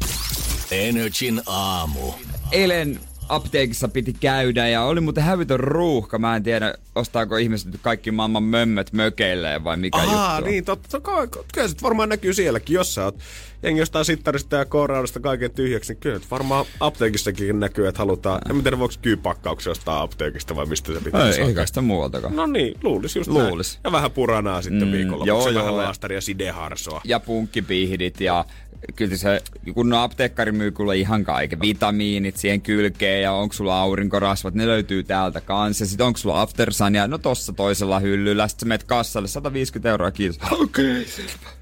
[0.72, 2.14] Energin aamu.
[2.52, 3.00] Eilen
[3.30, 6.20] apteekissa piti käydä ja oli muuten hävytön ruuhka.
[6.20, 10.52] Mä en tiedä, ostaako ihmiset kaikki maailman mömmöt mökeilleen vai mikä Ahaa, juttu on.
[10.52, 11.00] niin totta.
[11.00, 13.20] Ka- Kyllä se varmaan näkyy sielläkin, jos sä oot
[13.63, 18.63] jengi jostain sittarista ja kooraudesta kaiken tyhjäksi, niin kyllä varmaan apteekissakin näkyy, että halutaan, en
[18.63, 22.36] tiedä voiko kyypakkauksia ostaa apteekista vai mistä se pitää Ei, ei kai sitä muualtakaan.
[22.36, 23.74] No niin, luulisi just Luulis.
[23.74, 23.82] näin.
[23.84, 27.02] Ja vähän puranaa sitten mm, viikolla, joo, joo, vähän ja- laastaria sideharsoa.
[27.04, 28.46] ja punkkipihdit ja
[28.96, 29.41] kyllä se,
[29.74, 31.62] kun no apteekkari myy kyllä ihan kaiken.
[31.62, 35.84] Vitamiinit siihen kylkeen ja onko sulla aurinkorasvat, ne löytyy täältä kanssa.
[35.84, 38.48] Ja sit onko sulla aftersania, no tossa toisella hyllyllä.
[38.48, 40.39] Sitten sä menet kassalle, 150 euroa, kiitos.
[40.52, 41.06] Okei, okay.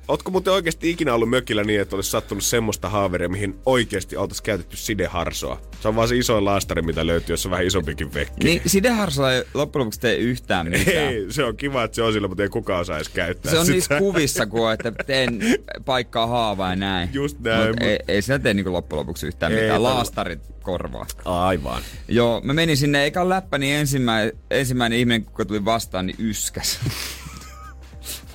[0.07, 4.43] Ootko muuten oikeasti ikinä ollut mökillä niin, että olisi sattunut semmoista haaveria, mihin oikeasti oltaisiin
[4.45, 5.61] käytetty sideharsoa?
[5.81, 8.43] Se on vaan se isoin laastari, mitä löytyy, jos on vähän isompikin vekki.
[8.43, 10.97] Niin sideharsolla ei loppujen lopuksi tee yhtään mitään.
[10.97, 13.59] Ei, se on kiva, että se on sillä, mutta ei kukaan osaa edes käyttää Se
[13.59, 13.73] on sitä.
[13.75, 15.39] niissä kuvissa, kun että teen
[15.85, 17.09] paikkaa haavaa ja näin.
[17.13, 19.83] Just näin, Mut mut- ei, ei siinä tee niinku loppujen lopuksi yhtään Ei mitään.
[19.83, 21.05] Laastarit korvaa.
[21.25, 21.81] Aivan.
[22.07, 26.17] Joo, mä menin sinne, eikä ole läppä, niin ensimmäinen, ensimmäinen ihminen, kuka tuli vastaan, niin
[26.19, 26.79] yskäs.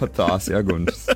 [0.00, 1.12] Ota asia kunnossa.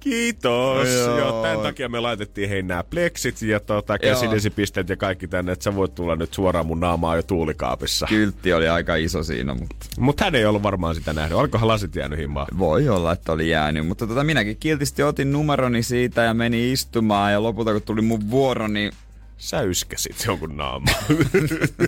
[0.00, 0.88] Kiitos.
[0.88, 1.18] Joo.
[1.18, 1.42] Joo.
[1.42, 5.74] Tämän takia me laitettiin hei nämä pleksit ja tota, käsidesipisteet ja kaikki tänne, että sä
[5.74, 8.06] voit tulla nyt suoraan mun naamaa jo tuulikaapissa.
[8.08, 11.38] Kyltti oli aika iso siinä, mutta Mutta hän ei ollut varmaan sitä nähnyt.
[11.38, 12.46] Olikohan lasit jäänyt himaan?
[12.58, 13.86] voi olla, että oli jäänyt.
[13.86, 18.30] Mutta tota, minäkin kiltisti otin numeroni siitä ja meni istumaan ja lopulta kun tuli mun
[18.30, 18.92] vuoro, niin
[19.38, 20.94] Sä yskäsit jonkun naamaa.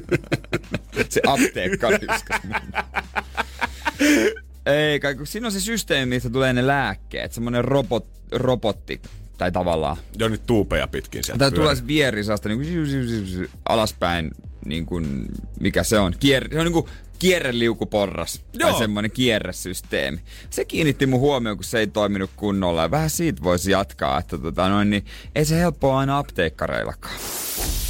[1.09, 2.57] se apteekkari yskäs mun.
[4.66, 7.33] Ei kai, kun siinä on se systeemi, mistä tulee ne lääkkeet.
[7.33, 9.00] Semmonen robot, robotti,
[9.38, 9.96] tai tavallaan.
[10.18, 11.76] Joo, nyt tuupeja pitkin sieltä Tää pyörii.
[11.76, 14.31] tulee vierisasta niin kuin alaspäin,
[14.64, 15.26] niin kuin,
[15.61, 16.14] mikä se on.
[16.20, 16.87] Kier, se on niin kuin
[17.18, 18.42] kierreliukuporras.
[18.52, 18.70] Joo.
[18.70, 20.20] Tai semmoinen kierresysteemi.
[20.50, 22.83] Se kiinnitti mun huomioon, kun se ei toiminut kunnolla.
[22.83, 27.14] Ja vähän siitä voisi jatkaa, että tota noin, niin ei se helppoa aina apteekkareillakaan.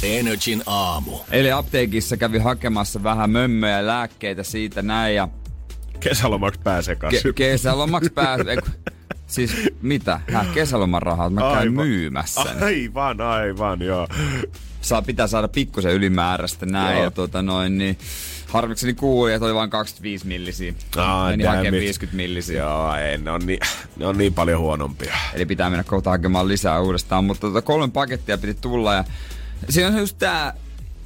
[0.03, 1.11] Energin aamu.
[1.31, 5.27] Eli apteekissa kävi hakemassa vähän mömmöjä lääkkeitä siitä näin ja
[5.99, 7.29] Kesälomaksi pääsee kanssa.
[7.29, 8.57] ke- kesälomaksi pääsee.
[9.27, 10.21] Siis mitä?
[10.33, 11.73] Häh, kesäloman rahaa, mä käyn Aivan.
[11.73, 12.41] myymässä.
[12.61, 14.07] Aivan, aivan, joo.
[14.81, 16.95] saa, pitää saada pikkusen ylimääräistä näin.
[16.95, 17.03] Joo.
[17.03, 17.97] Ja tota noin, niin
[18.47, 20.73] harmikseni kuuli, että oli vain 25 millisiä.
[20.95, 21.79] Ai, Meni hakemaan it.
[21.81, 22.57] 50 millisiä.
[22.63, 23.59] Joo, ei, ne on niin,
[23.97, 25.15] ne on niin paljon huonompia.
[25.33, 27.23] Eli pitää mennä kohta hakemaan lisää uudestaan.
[27.25, 29.03] Mutta tota kolme pakettia piti tulla ja
[29.69, 30.53] siinä on just tää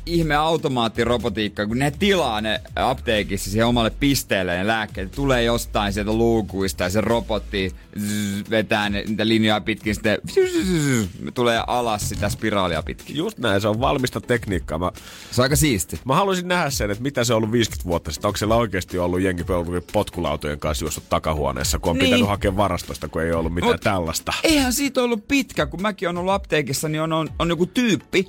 [0.05, 5.11] ihme automaattirobotiikka, kun ne tilaa ne apteekissa siihen omalle pisteelle ne lääkkeet.
[5.11, 11.07] Tulee jostain sieltä luukuista ja se robotti zzz, vetää ne, niitä linjoja pitkin, sitten zzz,
[11.33, 13.15] tulee alas sitä spiraalia pitkin.
[13.15, 14.77] Just näin, se on valmista tekniikkaa.
[14.77, 14.91] Mä,
[15.31, 15.99] Se on aika siisti.
[16.05, 18.27] mä haluaisin nähdä sen, että mitä se on ollut 50 vuotta sitten.
[18.27, 22.05] Onko siellä oikeasti ollut pelkuvien potkulautojen kanssa juossut takahuoneessa, kun on Niin.
[22.05, 24.33] pitänyt hakea varastosta, kun ei ollut mitään Mut- tällaista.
[24.43, 28.27] Eihän siitä ollut pitkä, kun mäkin on ollut apteekissa, niin on, on, on joku tyyppi,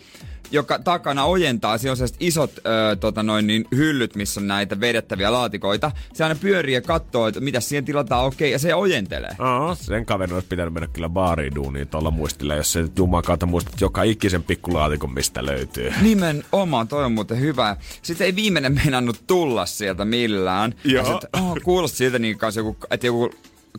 [0.50, 1.78] joka takana ojentaa.
[1.78, 5.92] Siinä on sellaiset isot ö, tota noin, niin hyllyt, missä on näitä vedettäviä laatikoita.
[6.14, 9.36] Se aina pyörii ja katsoo, että mitä siihen tilataan, okei, ja se ojentelee.
[9.38, 13.46] No, sen kaverin olisi pitänyt mennä kyllä baariin duuniin tuolla muistilla, jos se Jumalan kautta
[13.46, 15.92] muistat joka ikisen pikkulaatikon, mistä löytyy.
[16.00, 17.76] Nimenomaan, toi on muuten hyvä.
[18.02, 20.74] Sitten ei viimeinen meinannut tulla sieltä millään.
[20.84, 21.06] Joo.
[21.06, 23.30] Ja sit, oh, kuulosti siltä niin kanssa joku, että joku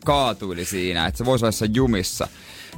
[0.06, 2.28] kaatuili siinä, että se voisi olla jossain jumissa.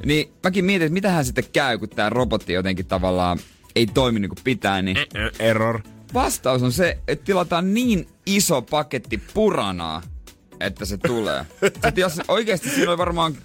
[0.06, 3.40] Niin mäkin mietin, että mitähän sitten käy, kun tämä robotti jotenkin tavallaan
[3.76, 4.98] ei toimi niin kuin pitää, niin
[5.40, 5.80] Error.
[6.14, 10.02] vastaus on se, että tilataan niin iso paketti puranaa,
[10.60, 11.46] että se tulee.
[11.74, 13.36] Sitten jos oikeasti siinä oli varmaan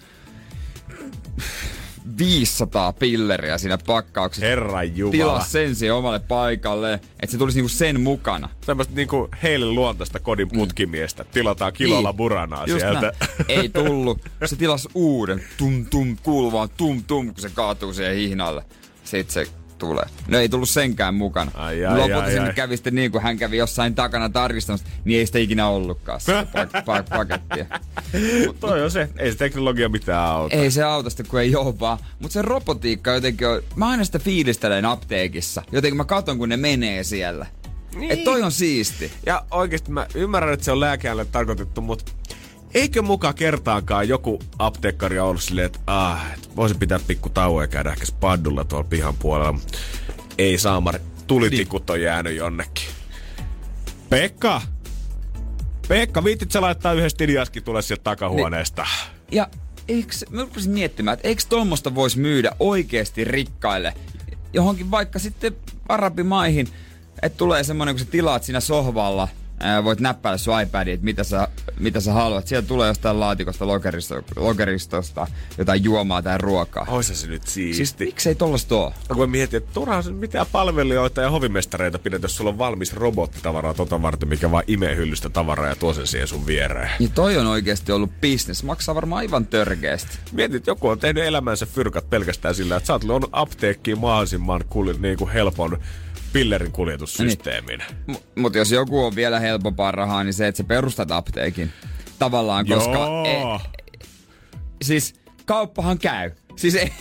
[2.18, 4.46] 500 pilleriä siinä pakkauksessa.
[4.46, 5.12] Herran Jumala.
[5.12, 8.48] Tilaa sen siihen omalle paikalle, että se tulisi niinku sen mukana.
[8.66, 11.24] Tämmöistä niinku heille luontaista kodin putkimiestä.
[11.24, 12.16] Tilataan kilolla Niin.
[12.16, 13.00] buranaa Just sieltä.
[13.00, 13.14] näin.
[13.48, 14.18] Ei tullut.
[14.44, 15.44] Se tilasi uuden.
[15.56, 18.64] Tum tum, kuuluu vaan tum tum, kun se kaatuu siihen hihnalle.
[19.04, 20.04] Sitten se tulee.
[20.28, 21.50] No ei tullut senkään mukana.
[21.54, 22.54] Ai, ai, Lopulta ai, sinne ai.
[22.54, 26.46] kävi sitten niin, kun hän kävi jossain takana tarkistamassa, niin ei sitä ikinä ollutkaan sitä
[26.52, 27.66] pak- pak- pakettia.
[28.60, 29.08] Toi on se.
[29.18, 30.56] Ei se teknologia mitään auta.
[30.56, 31.98] Ei se auta sitä, kun ei oo vaan.
[32.18, 33.62] Mutta se robotiikka jotenkin on...
[33.76, 35.62] Mä aina sitä fiilistelen apteekissa.
[35.72, 37.46] Jotenkin mä katon, kun ne menee siellä.
[37.94, 38.10] Niin.
[38.10, 39.12] Et toi on siisti.
[39.26, 42.12] Ja oikeasti mä ymmärrän, että se on lääkeälle tarkoitettu, mutta
[42.74, 47.68] eikö muka kertaakaan joku apteekkari ollut silleen, että ah, et voisi pitää pikku tauon ja
[47.68, 49.58] käydä ehkä spaddulla tuolla pihan puolella.
[50.38, 52.84] Ei saamari, tulitikut on jäänyt jonnekin.
[54.10, 54.62] Pekka!
[55.88, 58.86] Pekka, viitit sä laittaa yhden stiliaskin tulee sieltä takahuoneesta?
[59.32, 59.48] Ja
[59.88, 63.94] eiks, mä rupesin miettimään, että eikö tuommoista voisi myydä oikeasti rikkaille
[64.52, 65.56] johonkin vaikka sitten
[65.88, 66.68] arabimaihin,
[67.22, 69.28] että tulee semmoinen, kun sä tilaat siinä sohvalla,
[69.60, 72.46] ää, voit näppäillä sun iPadin, että mitä sä, mitä sä haluat.
[72.46, 75.26] Sieltä tulee jostain laatikosta, lokeristo, lokeristosta
[75.58, 76.86] jotain juomaa tai ruokaa.
[76.88, 77.76] Oisa se nyt siisti.
[77.76, 78.92] Siis miksei tollasta oo?
[79.08, 82.92] No kun mä mietin, että turhaan mitään palvelijoita ja hovimestareita pidät, jos sulla on valmis
[82.94, 86.90] robottitavaraa tota varten, mikä vaan imee hyllystä tavaraa ja tuo sen siihen sun viereen.
[86.98, 88.64] Ja toi on oikeasti ollut bisnes.
[88.64, 90.18] Maksaa varmaan aivan törkeästi.
[90.32, 95.00] Mietit, että joku on tehnyt elämänsä fyrkat pelkästään sillä, että sä oot apteekkiin mahdollisimman kul-
[95.00, 95.78] niin kuin helpon
[96.32, 97.82] pillerin kuljetussysteemin.
[98.06, 101.72] M- Mutta jos joku on vielä helpompaa rahaa, niin se, että sä perustat apteekin.
[102.18, 102.92] Tavallaan, koska...
[102.92, 103.60] Joo.
[103.64, 104.04] E,
[104.82, 105.14] siis
[105.44, 106.30] kauppahan käy.
[106.60, 106.92] Siis ei,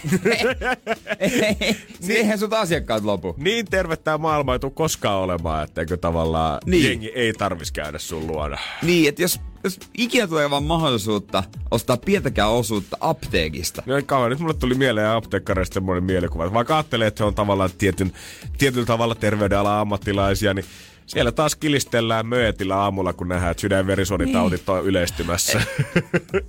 [1.19, 1.77] ei, ei,
[2.09, 3.35] eihän sut asiakkaat lopu.
[3.37, 6.85] Niin terve tää maailma ei tule koskaan olemaan, etteikö tavallaan Niin.
[6.85, 8.57] jengi ei tarvis käydä sun luona.
[8.81, 13.83] Niin, että jos, jos ikinä tulee vaan mahdollisuutta ostaa pientäkään osuutta apteekista.
[13.85, 14.29] No ei kauan.
[14.29, 16.53] Nyt mulle tuli mieleen apteekkareista semmoinen mielikuva.
[16.53, 18.11] Vaikka ajattelee, että he on tavallaan tietyn,
[18.57, 20.65] tietyllä tavalla terveydenalan ammattilaisia, niin
[21.09, 25.61] siellä taas kilistellään möötillä aamulla, kun nähdään, että sydän- ja verisuonitautit on yleistymässä.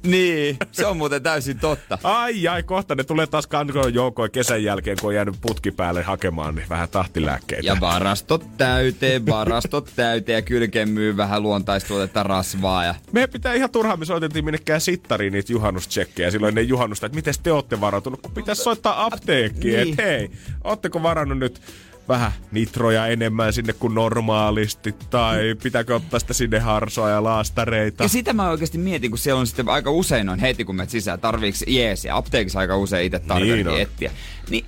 [0.07, 1.99] Niin, se on muuten täysin totta.
[2.03, 6.03] ai ai, kohta ne tulee taas kankoon joukoin kesän jälkeen, kun on jäänyt putki päälle
[6.03, 7.67] hakemaan niin vähän tahtilääkkeitä.
[7.67, 13.71] Ja varastot täyteen, varastot täyteen ja kylkeen myy vähän luontaistuotetta rasvaa ja Meidän pitää ihan
[13.71, 18.21] turhaan, me soitettiin minnekään sittariin niitä juhannustsekkejä silloin ennen juhannusta, että miten te olette varautunut,
[18.23, 19.91] kun pitäisi soittaa apteekkiin, Niin.
[19.91, 20.31] että hei,
[20.65, 21.61] ootteko varannut nyt
[22.09, 28.03] vähän nitroja enemmän sinne kuin normaalisti, tai pitääkö ottaa sitä sinne harsoa ja laastareita.
[28.05, 30.91] Ja sitä mä oikeasti mietin, kun siellä on sitten aika usein on heti kun menet
[30.91, 32.17] sisään, tarviiks jeesiä.
[32.17, 33.81] Apteekissa aika usein itse tarvitsee Niin on.
[33.81, 34.11] etsiä.
[34.51, 34.65] Niin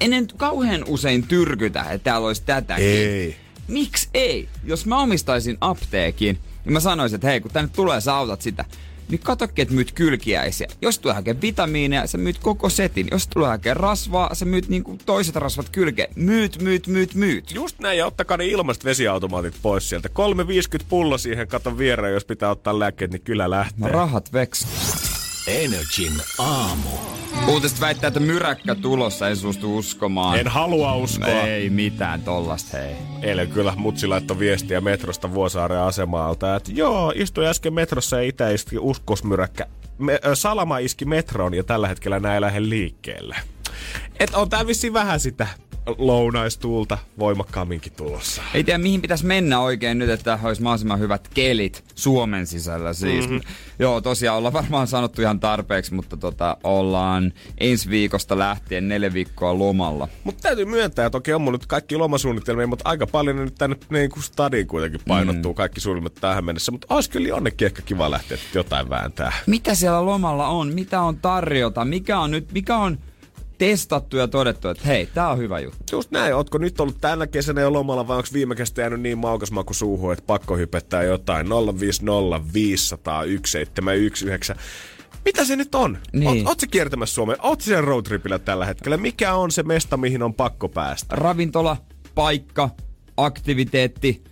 [0.00, 2.84] ennen kauhean usein tyrkytä, että täällä olisi tätäkin.
[2.86, 3.36] Ei.
[3.68, 4.48] Miksi ei?
[4.64, 8.64] Jos mä omistaisin apteekin, niin mä sanoisin, että hei, kun tänne tulee, sä autat sitä.
[9.08, 10.66] Niin katokki, että myyt kylkiäisiä.
[10.82, 13.08] Jos tulee hakemaan vitamiineja, sä myyt koko setin.
[13.10, 16.12] Jos tulee hakemaan rasvaa, sä myyt niinku toiset rasvat kylkeen.
[16.16, 17.52] Myyt, myyt, myyt, myyt.
[17.54, 20.08] Just näin, ja ottakaa ne ilmaiset vesiautomaatit pois sieltä.
[20.08, 23.88] 3,50 pullo siihen katon viereen, jos pitää ottaa lääkkeet, niin kyllä lähtee.
[23.88, 24.66] No rahat veks.
[25.46, 27.21] Energin aamu.
[27.48, 30.38] Uutiset väittää, että myräkkä tulossa, en suostu uskomaan.
[30.38, 31.42] En halua uskoa.
[31.42, 32.96] Ei mitään tollasta, hei.
[33.22, 38.50] Eilen kyllä mutsi laittoi viestiä metrosta Vuosaaren asemalta, että joo, istui äsken metrossa ja itä
[38.50, 39.66] iski uskosmyräkkä.
[39.98, 43.36] Me, ö, Salama iski metroon ja tällä hetkellä näin lähde liikkeelle.
[44.20, 45.46] Et on tää vissiin vähän sitä
[45.98, 48.42] lounaistuulta voimakkaamminkin tulossa.
[48.54, 53.28] Ei tiedä mihin pitäisi mennä oikein nyt, että olisi mahdollisimman hyvät kelit Suomen sisällä siis.
[53.28, 53.40] Mm-hmm.
[53.78, 59.58] Joo, tosiaan ollaan varmaan sanottu ihan tarpeeksi, mutta tota, ollaan ensi viikosta lähtien neljä viikkoa
[59.58, 60.08] lomalla.
[60.24, 63.76] Mutta täytyy myöntää, että okei on mulla nyt kaikki lomasuunnitelmia, mutta aika paljon nyt tänne
[63.90, 65.56] niin kuin stadiin kuitenkin painottuu mm.
[65.56, 66.72] kaikki suunnitelmat tähän mennessä.
[66.72, 69.32] Mutta olisi kyllä jonnekin ehkä kiva lähteä jotain vääntää.
[69.46, 70.74] Mitä siellä lomalla on?
[70.74, 71.84] Mitä on tarjota?
[71.84, 72.98] Mikä on nyt, mikä on
[73.62, 75.96] testattu ja todettu, että hei, tää on hyvä juttu.
[75.96, 79.18] Just näin, ootko nyt ollut tänä kesänä jo lomalla vai onko viime kestä jäänyt niin
[79.18, 84.56] maukas maku suuhun, että pakko hypettää jotain 050 500 1719.
[85.24, 85.98] Mitä se nyt on?
[86.12, 86.28] Niin.
[86.28, 87.38] Oot, oot se kiertämässä Suomeen?
[87.42, 88.96] Oot se siellä roadtripillä tällä hetkellä?
[88.96, 91.16] Mikä on se mesta, mihin on pakko päästä?
[91.16, 91.76] Ravintola,
[92.14, 92.70] paikka,
[93.16, 94.22] aktiviteetti,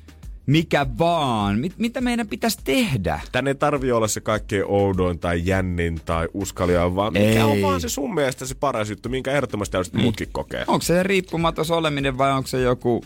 [0.50, 1.58] mikä vaan.
[1.58, 3.20] Mit, mitä meidän pitäisi tehdä?
[3.32, 7.38] Tän ei tarvi olla se kaikkein oudoin tai jännin tai uskalia, vaan mikä Ei.
[7.42, 10.02] on vaan se sun mielestä se paras juttu, minkä ehdottomasti haluaisit Niin.
[10.02, 10.64] muutkin kokea.
[10.66, 13.04] Onko se riippumaton oleminen vai onko se joku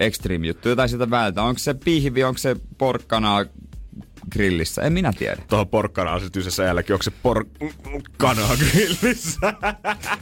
[0.00, 1.42] extreme juttu, jotain sitä vältä?
[1.42, 3.46] Onko se pihvi, onko se porkkana
[4.32, 4.82] grillissä?
[4.82, 5.42] En minä tiedä.
[5.48, 9.54] Tuohon porkkana asetyisessä jäälläkin, onko se porkkana grillissä?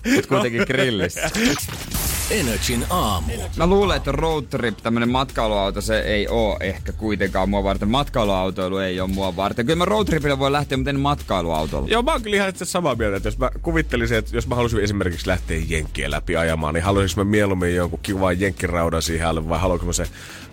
[0.04, 1.30] Nyt kuitenkin grillissä.
[2.30, 3.32] Energin aamu.
[3.56, 7.88] Mä luulen, että road trip, tämmönen matkailuauto, se ei oo ehkä kuitenkaan mua varten.
[7.88, 9.66] Matkailuautoilu ei ole mua varten.
[9.66, 11.88] Kyllä mä road tripille voi lähteä, mutta en matkailuautolla.
[11.88, 14.54] Joo, mä oon kyllä ihan itse samaa mieltä, että jos mä kuvittelisin, että jos mä
[14.54, 19.48] haluaisin esimerkiksi lähteä jenkkien läpi ajamaan, niin haluaisinko mä mieluummin jonkun kivan jenkkiraudan siihen alle
[19.48, 20.06] vai haluanko mä se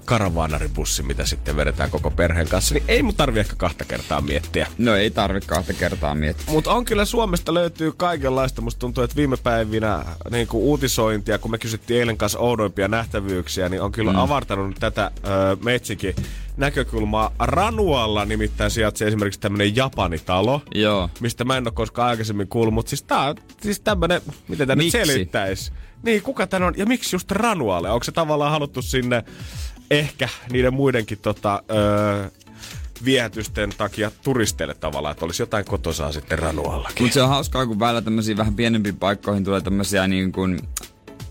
[0.09, 4.67] karavaanaribussi, mitä sitten vedetään koko perheen kanssa, niin ei mun tarvi ehkä kahta kertaa miettiä.
[4.77, 6.45] No ei tarvi kahta kertaa miettiä.
[6.53, 8.61] Mutta on kyllä Suomesta löytyy kaikenlaista.
[8.61, 13.69] Musta tuntuu, että viime päivinä niin kuin uutisointia, kun me kysyttiin eilen kanssa oudoimpia nähtävyyksiä,
[13.69, 14.19] niin on kyllä mm.
[14.19, 16.15] avartanut tätä ö, metsikin
[16.57, 17.31] näkökulmaa.
[17.39, 21.09] Ranualla nimittäin sijaitsee esimerkiksi tämmönen Japanitalo, Joo.
[21.19, 24.75] mistä mä en ole koskaan aikaisemmin kuullut, mutta siis tää on siis tämmönen, miten tää
[24.75, 25.71] nyt selittäisi.
[26.03, 27.91] Niin, kuka tän on, ja miksi just Ranualle?
[27.91, 29.23] Onko se tavallaan haluttu sinne
[29.91, 32.29] ehkä niiden muidenkin tota, öö,
[33.05, 37.03] viehätysten takia turisteille tavallaan, että olisi jotain kotosaa sitten Ranuallakin.
[37.03, 40.59] Mutta se on hauskaa, kun välillä tämmöisiin vähän pienempiin paikkoihin tulee tämmöisiä niin kuin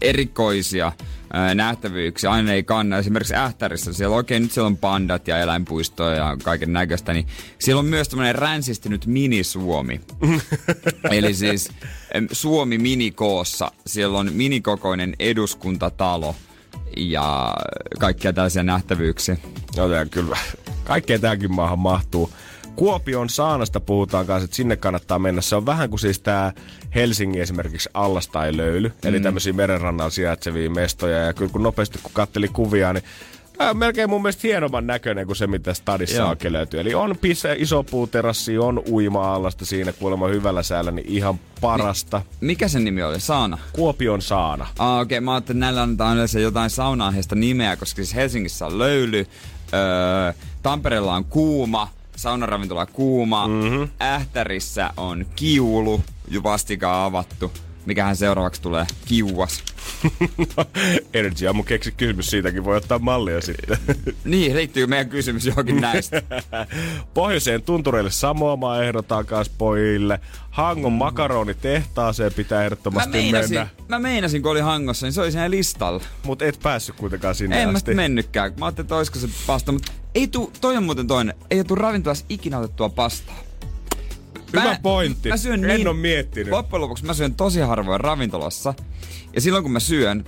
[0.00, 0.92] erikoisia
[1.32, 2.30] ää, nähtävyyksiä.
[2.30, 2.98] Aina ei kanna.
[2.98, 7.26] Esimerkiksi Ähtärissä, siellä oikein nyt siellä on pandat ja eläinpuistoja ja kaiken näköistä, niin
[7.58, 10.00] siellä on myös tämmöinen ränsistynyt minisuomi.
[11.10, 11.70] Eli siis
[12.32, 13.72] Suomi minikoossa.
[13.86, 16.34] Siellä on minikokoinen eduskuntatalo
[16.96, 17.54] ja
[17.98, 19.36] kaikkia tällaisia nähtävyyksiä.
[19.76, 20.36] No tää kyllä,
[20.84, 22.30] kaikkea tähänkin maahan mahtuu.
[22.76, 25.40] Kuopion saanasta puhutaan kanssa, että sinne kannattaa mennä.
[25.40, 26.52] Se on vähän kuin siis tää
[26.94, 29.08] Helsingin esimerkiksi allas tai löyly, mm.
[29.08, 31.18] eli tämmöisiä merenrannalla sijaitsevia mestoja.
[31.18, 33.04] Ja kyllä kun nopeasti kun katteli kuvia, niin
[33.58, 36.28] on melkein mun mielestä hienomman näköinen kuin se, mitä stadissa Joo.
[36.28, 36.80] oikein löytyy.
[36.80, 42.22] Eli on pisse, iso puuterassi, on uima-allasta siinä kuulemma hyvällä säällä, niin ihan parasta.
[42.40, 43.20] Mikä sen nimi oli?
[43.20, 43.58] Saana?
[43.72, 44.66] Kuopion saana.
[44.78, 45.24] Ah, okei, okay.
[45.24, 49.26] mä ajattelin, että näillä annetaan yleensä jotain saunaaiheesta nimeä, koska siis Helsingissä on löyly,
[49.74, 50.32] öö,
[50.62, 53.88] Tampereella on kuuma, saunaravintola kuuma, mm-hmm.
[54.02, 57.52] Ähtärissä on kiulu, jo vastikaan avattu.
[57.86, 58.86] Mikähän seuraavaksi tulee?
[59.06, 59.64] Kiuas.
[61.14, 63.78] Energy Aamu keksi kysymys siitäkin, voi ottaa mallia sitten.
[64.24, 66.22] Niin, liittyy meidän kysymys johonkin näistä.
[67.14, 70.20] Pohjoiseen tuntureille Samoamaa ehdotaan kanssa pojille.
[70.50, 73.68] Hangon makaronitehtaaseen pitää Mä ehdottomasti meinasin, mennä.
[73.88, 76.02] mä meinasin, kun oli Hangossa, niin se oli siinä listalla.
[76.22, 77.78] Mutta et päässyt kuitenkaan sinne En mä asti.
[77.78, 78.52] sitten mennytkään.
[78.58, 81.34] Mä ajattelin, että olisiko se pasta, mutta ei tuu, toi on muuten toinen.
[81.50, 83.34] Ei tuu ravintolassa ikinä otettua pastaa.
[84.52, 85.28] Hyvä pointti.
[85.28, 86.52] Mä syön En niin, oo miettinyt.
[86.52, 88.74] Loppujen lopuksi mä syön tosi harvoin ravintolassa.
[89.34, 90.24] Ja silloin kun mä syön,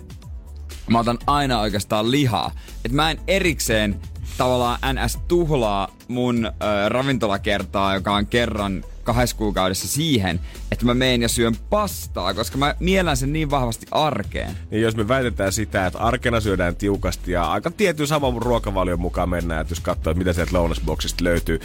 [0.90, 2.52] mä otan aina oikeastaan lihaa.
[2.84, 4.00] Et mä en erikseen
[4.38, 10.40] tavallaan NS tuhlaa mun ö, ravintolakertaa, joka on kerran kahdessa kuukaudessa siihen,
[10.72, 14.56] että mä meen ja syön pastaa, koska mä mielän sen niin vahvasti arkeen.
[14.70, 19.28] Niin jos me väitetään sitä, että arkena syödään tiukasti ja aika tietyn saman ruokavalion mukaan
[19.28, 21.60] mennään, että jos katsoo, että mitä sieltä lounasboksista löytyy,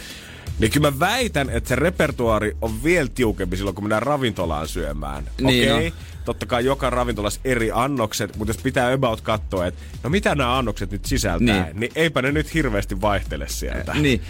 [0.58, 5.24] niin kyllä mä väitän, että se repertuaari on vielä tiukempi silloin, kun mennään ravintolaan syömään.
[5.40, 5.92] Niin Okei, on.
[6.24, 10.58] totta kai joka ravintolassa eri annokset, mutta jos pitää about katsoa, että no mitä nämä
[10.58, 13.94] annokset nyt sisältää, niin, niin eipä ne nyt hirveästi vaihtele sieltä.
[13.94, 14.22] Niin.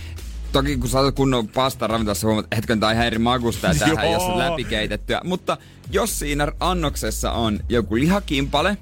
[0.52, 3.66] Toki kun sä otat kunnon pasta ravintolassa, huomaat, että hetken tää on ihan eri makusta
[3.66, 4.32] ja tämähän ei ole Joo.
[4.32, 5.20] se läpikeitettyä.
[5.24, 5.58] Mutta
[5.90, 8.76] jos siinä annoksessa on joku lihakimpale,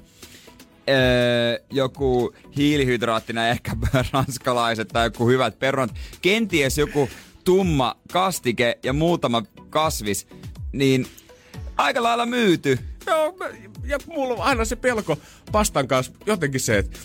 [0.89, 3.71] öö, joku hiilihydraattina ehkä
[4.13, 7.09] ranskalaiset tai joku hyvät perunat, kenties joku
[7.45, 10.27] tumma kastike ja muutama kasvis,
[10.71, 11.07] niin
[11.77, 12.79] aika lailla myyty.
[13.07, 13.37] Joo,
[13.83, 15.17] ja mulla on aina se pelko
[15.51, 16.99] pastan kanssa jotenkin se, että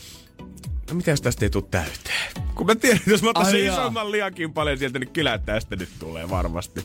[0.91, 2.30] no mitä jos tästä ei tule täyteen?
[2.55, 3.74] Kun mä tiedän, että jos mä otan Ai sen jaa.
[3.80, 6.84] isomman liakin paljon sieltä, niin kyllä tästä nyt tulee varmasti.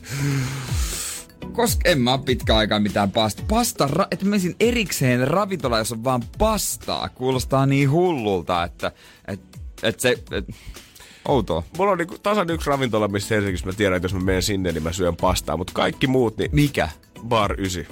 [1.52, 3.42] koska en mä oo pitkä aikaa mitään pasta.
[3.48, 7.08] Pasta, ra- että menisin erikseen ravintola, jos on vaan pastaa.
[7.08, 8.92] Kuulostaa niin hullulta, että
[9.28, 9.40] et,
[9.82, 10.10] et se...
[10.30, 10.46] Et,
[11.28, 11.62] outoa.
[11.78, 14.72] Mulla on niinku tasan yksi ravintola, missä Helsingissä mä tiedän, että jos mä menen sinne,
[14.72, 15.56] niin mä syön pastaa.
[15.56, 16.88] Mutta kaikki muut, niin Mikä?
[17.28, 17.84] Bar 9.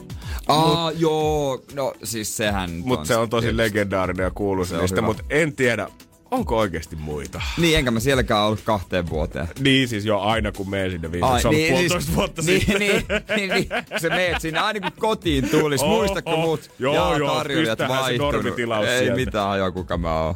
[0.49, 3.63] Aa, Mut, joo, no siis sehän Mutta se on tosi tietysti.
[3.63, 5.89] legendaarinen ja kuuluisa Se niistä, mutta en tiedä,
[6.31, 7.41] onko oikeasti muita.
[7.59, 9.49] Niin, enkä mä sielläkään ollut kahteen vuoteen.
[9.61, 12.79] Niin siis jo aina kun menen sinne viimeksi, se on ollut puolitoista vuotta niin, sitten.
[12.79, 13.05] Niin,
[13.37, 16.41] niin, niin, kun sä meet sinne, aina kun kotiin tulis, Oh, muistatko oh.
[16.41, 16.71] mut?
[16.79, 18.33] Joo, joo, tarjoilijat pistähän se vaihtunut.
[18.35, 19.17] normitilaus Ei sieltä.
[19.17, 20.35] mitään ajoa, kuka mä oon.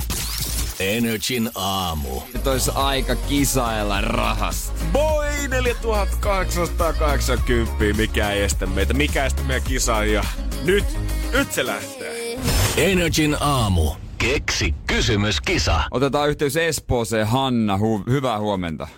[0.81, 2.21] Energin aamu.
[2.35, 4.73] Nyt olisi aika kisailla rahasta.
[4.93, 10.25] Boy, 4880, mikä ei estä meitä, mikä estää meidän kisan ja
[10.65, 10.85] nyt,
[11.33, 12.39] nyt se lähtee.
[12.77, 13.91] Energin aamu.
[14.19, 15.81] Keksi kysymys, kisa.
[15.91, 17.27] Otetaan yhteys Espooseen.
[17.27, 18.89] Hanna, hu- hyvää huomenta.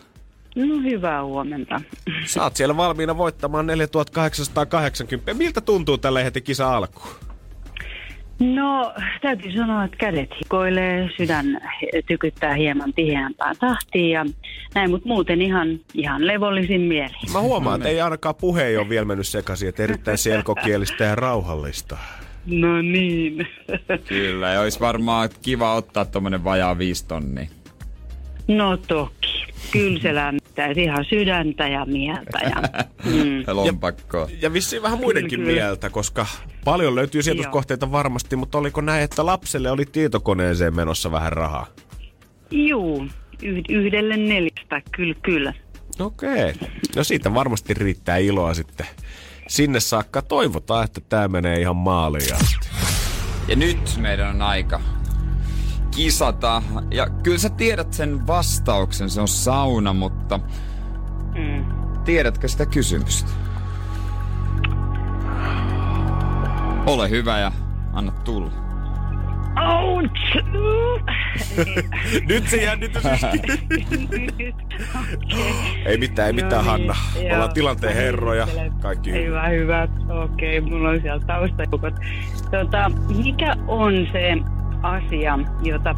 [0.57, 1.81] No hyvää huomenta.
[2.27, 5.35] Sä oot siellä valmiina voittamaan 4880.
[5.35, 7.15] Miltä tuntuu tällä heti kisa alkuun?
[8.41, 11.61] No täytyy sanoa, että kädet hikoilee, sydän
[12.07, 14.27] tykyttää hieman tiheämpään tahtiin ja
[14.75, 17.15] näin, mutta muuten ihan, ihan levollisin mieli.
[17.33, 21.15] Mä huomaan, että ei ainakaan puhe ei ole vielä mennyt sekaisin, että erittäin selkokielistä ja
[21.15, 21.99] rauhallista.
[22.47, 23.49] No niin.
[24.09, 27.47] Kyllä, ja olisi varmaan kiva ottaa tommonen vajaa viisi tonnia.
[28.49, 29.20] No toki.
[29.71, 32.39] Kyllä se lämmittäisi ihan sydäntä ja mieltä.
[32.43, 33.45] Ja, mm.
[33.47, 34.29] Lompakkoa.
[34.43, 35.63] Ja vissiin vähän muidenkin Kyllä, kyllä.
[35.63, 36.27] mieltä, koska
[36.65, 41.67] paljon löytyy sijoituskohteita varmasti, mutta oliko näin, että lapselle oli tietokoneeseen menossa vähän rahaa?
[42.51, 43.07] Juu,
[43.43, 45.53] yh- yhdelle neljästä, kyllä, kyllä.
[45.99, 46.55] Okei.
[46.97, 48.87] No siitä varmasti riittää iloa sitten
[49.49, 50.23] sinne saakka.
[50.23, 52.69] Toivotaan, että tämä menee ihan maaliin asti.
[53.49, 54.81] Ja nyt meidän on aika
[55.91, 56.63] kisata.
[56.91, 60.41] Ja kyllä sä tiedät sen vastauksen, se on sauna, mutta
[61.35, 61.65] Mm.
[62.05, 63.31] tiedätkö sitä kysymystä?
[66.87, 67.53] Ole hyvä ja
[67.93, 68.51] anna tulla.
[69.69, 70.37] Ouch!
[72.29, 73.03] Nyt se jännitys
[75.87, 76.95] Ei mitään, ei mitään, No Hanna.
[77.15, 77.55] niin, Ollaan joo.
[77.55, 78.49] tilanteen herroja.
[78.81, 79.27] Kaikki hyvin.
[79.27, 79.89] Hyvä, hyvä.
[80.25, 81.95] Okei, okay, mulla on siellä taustajoukot.
[82.51, 82.91] Tota,
[83.25, 84.33] mikä on se
[84.83, 85.95] asia, jota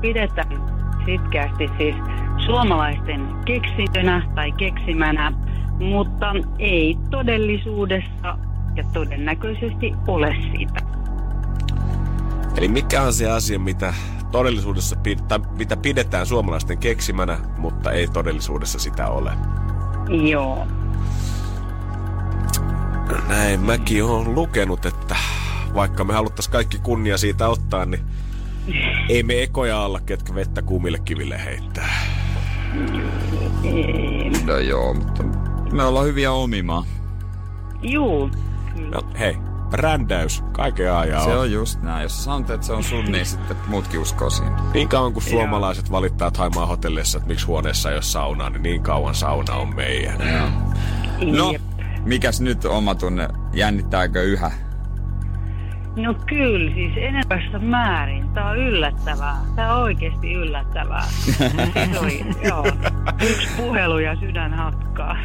[0.00, 1.96] pidetään sitkeästi siis
[2.46, 5.32] suomalaisten keksintönä tai keksimänä,
[5.78, 8.38] mutta ei todellisuudessa
[8.76, 10.80] ja todennäköisesti ole sitä.
[12.56, 13.94] Eli mikä on se asia, mitä
[14.32, 14.96] todellisuudessa
[15.28, 19.32] tai mitä pidetään suomalaisten keksimänä, mutta ei todellisuudessa sitä ole?
[20.30, 20.66] Joo.
[23.28, 25.16] Näin mäkin olen lukenut, että
[25.76, 28.02] vaikka me haluttaisiin kaikki kunnia siitä ottaa, niin
[29.08, 31.94] ei me ekoja olla, ketkä vettä kuumille kiville heittää.
[33.64, 34.30] Ei.
[34.44, 35.22] No joo, mutta
[35.72, 36.84] me ollaan hyviä omimaan.
[37.82, 38.30] Juu.
[38.92, 39.36] No, hei,
[39.70, 41.52] brändäys kaiken ajan Se on.
[41.52, 42.02] just näin.
[42.02, 44.56] Jos sä sanot, että se on sun, niin sitten muutkin uskoo siinä.
[44.74, 48.82] Niin kauan kuin suomalaiset valittaa Thaimaan hotellissa, että miksi huoneessa ei ole saunaa, niin niin
[48.82, 50.18] kauan sauna on meidän.
[51.36, 51.54] No,
[52.04, 53.28] mikäs nyt oma tunne?
[53.52, 54.50] Jännittääkö yhä?
[55.96, 58.28] No kyllä, siis enemmässä määrin.
[58.28, 59.36] Tämä on yllättävää.
[59.56, 61.04] Tämä on oikeasti yllättävää.
[62.00, 62.66] Oli, joo.
[63.22, 65.16] Yksi puhelu ja sydän hakkaa.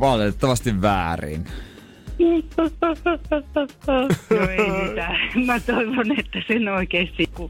[0.00, 1.44] Valitettavasti väärin.
[4.30, 5.16] No ei mitään.
[5.46, 7.48] Mä toivon, että sen oikeasti kun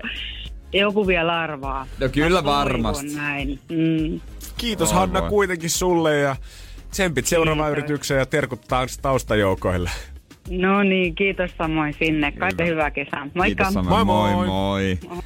[0.72, 1.86] joku vielä arvaa.
[2.01, 3.14] No kyllä Mä varmasti.
[3.16, 3.59] näin.
[3.68, 4.20] Mm.
[4.57, 5.28] Kiitos Voi Hanna voi.
[5.30, 6.36] kuitenkin sulle ja
[6.90, 8.61] tsempit seuraavaan yritykseen ja terkut
[9.03, 9.90] taustajoukoille.
[10.51, 12.32] No niin, kiitos samoin sinne.
[12.32, 13.28] Kaikkea hyvää kesää.
[13.34, 13.45] Moikka.
[13.64, 14.07] Kiitos Samoin.
[14.07, 14.99] Moi moi moi.
[15.09, 15.20] moi.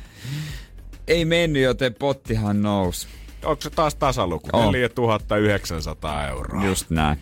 [1.09, 3.09] Ei mennyt, joten pottihan nousi.
[3.47, 4.49] Onko se taas tasaluku?
[4.53, 4.72] On.
[4.72, 6.64] 4900 euroa.
[6.64, 7.18] Just näin.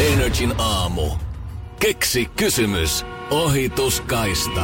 [0.00, 1.10] Energin aamu.
[1.80, 3.06] Keksi kysymys.
[3.30, 4.62] Ohituskaista.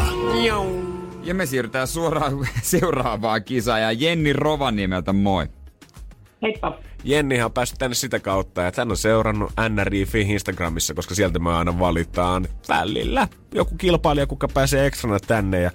[1.22, 5.46] Ja me siirrytään suoraan seuraavaan kisaan ja Jenni Rovaniemeltä moi.
[6.42, 6.78] Heippa.
[7.04, 11.52] Jennihan on päässyt tänne sitä kautta, että hän on seurannut NRIFin Instagramissa, koska sieltä me
[11.52, 15.70] aina valitaan välillä joku kilpailija, kuka pääsee ekstrana tänne ja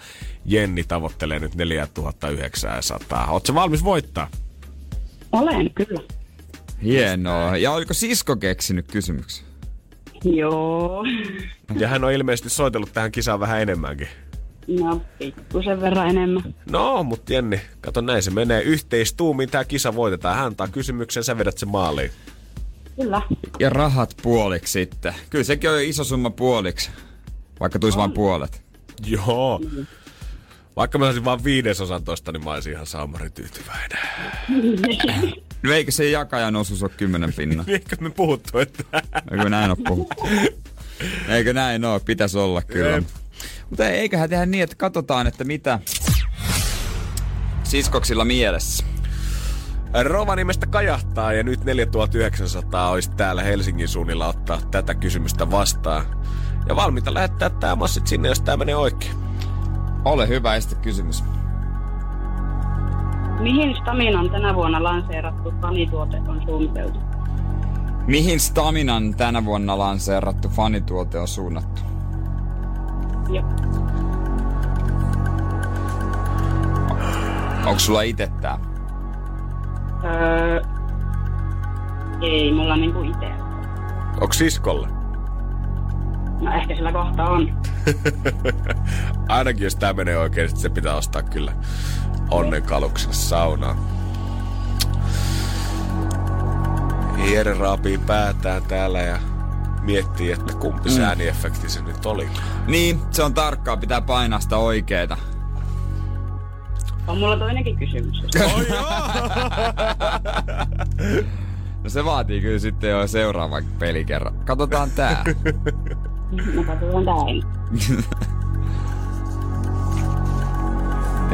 [0.45, 3.27] Jenni tavoittelee nyt 4900.
[3.27, 4.27] Oletko valmis voittaa?
[5.35, 6.01] Olen, kyllä.
[6.83, 7.57] Hienoa.
[7.57, 9.45] Ja oliko sisko keksinyt kysymyksen?
[10.23, 11.03] Joo.
[11.79, 14.07] Ja hän on ilmeisesti soitellut tähän kisaan vähän enemmänkin.
[14.67, 16.55] No, pikkusen verran enemmän.
[16.71, 18.61] No, mutta Jenni, kato näin se menee.
[18.61, 20.35] Yhteistuumiin tämä kisa voitetaan.
[20.35, 22.11] Hän antaa kysymyksen, sä vedät sen maaliin.
[22.95, 23.21] Kyllä.
[23.59, 25.13] Ja rahat puoliksi sitten.
[25.29, 26.89] Kyllä sekin on iso summa puoliksi.
[27.59, 28.61] Vaikka tulisi vain puolet.
[29.05, 29.61] Joo.
[30.75, 33.99] Vaikka mä saisin vaan viidesosan tosta, niin mä olisin ihan saamari tyytyväinen.
[35.63, 37.65] No eikö se jakajan osuus ole kymmenen pinnan?
[37.69, 38.83] Eikö me puhuttu, että...
[39.31, 40.27] Eikö näin ole puhuttu?
[41.29, 41.99] Eikö näin ole?
[41.99, 42.89] Pitäisi olla kyllä.
[42.89, 43.03] Jep.
[43.69, 45.79] Mutta eiköhän tehdä niin, että katsotaan, että mitä
[47.63, 48.85] siskoksilla mielessä.
[50.03, 56.05] Rovaniemestä kajahtaa ja nyt 4900 olisi täällä Helsingin suunnilla ottaa tätä kysymystä vastaan.
[56.69, 59.15] Ja valmiita lähettää tämä massit sinne, jos tämä menee oikein.
[60.05, 61.23] Ole hyvä, esitä kysymys.
[63.39, 66.99] Mihin Staminan tänä vuonna lanseerattu fanituote on suunniteltu?
[68.07, 71.81] Mihin Staminan tänä vuonna lanseerattu fanituote on suunnattu?
[73.29, 73.45] Joo.
[77.65, 78.59] Onko sulla itse tää?
[80.03, 80.61] Öö,
[82.21, 83.31] ei, mulla niinku itse.
[84.21, 84.94] Onko siskolle?
[86.41, 87.57] No ehkä sillä kohta on.
[89.29, 91.51] Ainakin jos tämä menee oikein, se pitää ostaa kyllä
[92.31, 93.77] onnenkalukselle saunaan.
[97.31, 99.19] Jere raapii päätään täällä ja
[99.81, 101.03] miettii, että kumpi mm.
[101.03, 102.29] ääniefekti se nyt oli.
[102.67, 105.17] Niin, se on tarkkaa, pitää painaa sitä oikeeta.
[107.07, 108.23] On mulla toinenkin kysymys.
[108.45, 108.61] Oh,
[111.85, 114.33] No se vaatii kyllä sitten jo seuraavan pelikerran.
[114.45, 115.23] Katsotaan tää.
[116.31, 117.15] Katsotaan tää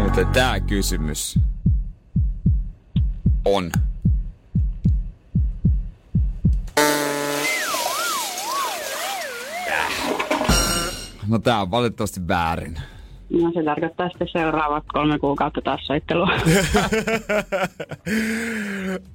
[0.04, 1.40] Joten tää kysymys
[3.46, 3.72] on.
[11.28, 12.78] No tää on valitettavasti väärin.
[13.32, 16.28] No se tarkoittaa sitten seuraavat kolme kuukautta taas soittelua.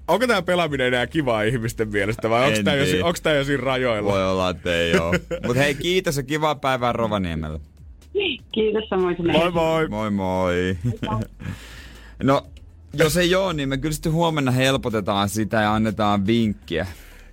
[0.09, 3.63] Onko tämä pelaaminen enää kivaa ihmisten mielestä vai onko tämä jo, onks tää jo siinä
[3.63, 4.13] rajoilla?
[4.13, 5.13] Voi olla, että ei oo.
[5.47, 7.59] Mut hei, kiitos ja kivaa päivää Rovaniemellä.
[8.53, 9.33] Kiitos samoin sinne.
[9.33, 9.89] Moi moi!
[9.89, 10.77] Moi moi.
[12.23, 12.43] No,
[12.95, 16.87] jos ei oo, niin me kyllä sitten huomenna helpotetaan sitä ja annetaan vinkkiä.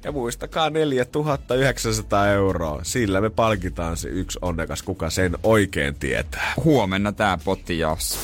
[0.03, 2.79] Ja muistakaa 4900 euroa.
[2.83, 6.53] Sillä me palkitaan se yksi onnekas, kuka sen oikein tietää.
[6.63, 8.19] Huomenna tää potti jaossa.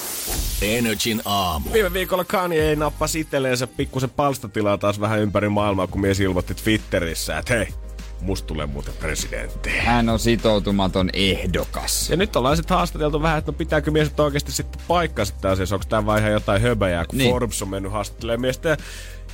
[0.61, 1.73] Energin aamu.
[1.73, 6.53] Viime viikolla Kanye ei nappasi itselleensä pikkusen palstatilaa taas vähän ympäri maailmaa, kun mies ilmoitti
[6.53, 7.67] Twitterissä, että hei,
[8.21, 9.69] musta tulee muuten presidentti.
[9.69, 12.09] Hän on sitoutumaton ehdokas.
[12.09, 15.75] Ja nyt ollaan sitten haastateltu vähän, että no pitääkö mies oikeasti sitten paikkaa sitten asiassa,
[15.75, 17.31] onko tämä vaan ihan jotain höbäjää, kun niin.
[17.31, 18.77] Forbes on mennyt haastattelemaan miestä.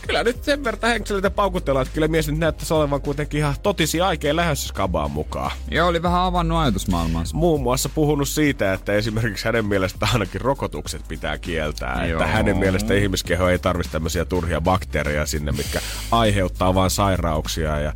[0.07, 4.01] Kyllä nyt sen verran henkselitä paukutellaan, että kyllä mies nyt näyttäisi olevan kuitenkin ihan totisi
[4.01, 5.51] aikeen lähdössä skabaan mukaan.
[5.71, 7.37] Ja oli vähän avannut ajatusmaailmansa.
[7.37, 12.05] Muun muassa puhunut siitä, että esimerkiksi hänen mielestä ainakin rokotukset pitää kieltää.
[12.05, 12.21] Joo.
[12.21, 15.81] Että hänen mielestä ihmiskeho ei tarvitse tämmöisiä turhia bakteereja sinne, mitkä
[16.11, 17.79] aiheuttaa vain sairauksia.
[17.79, 17.93] Ja,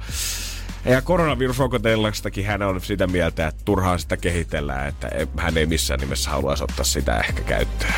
[0.86, 6.30] ja koronavirusrokoteillastakin hän on sitä mieltä, että turhaan sitä kehitellään, että hän ei missään nimessä
[6.30, 7.94] haluaisi ottaa sitä ehkä käyttöön.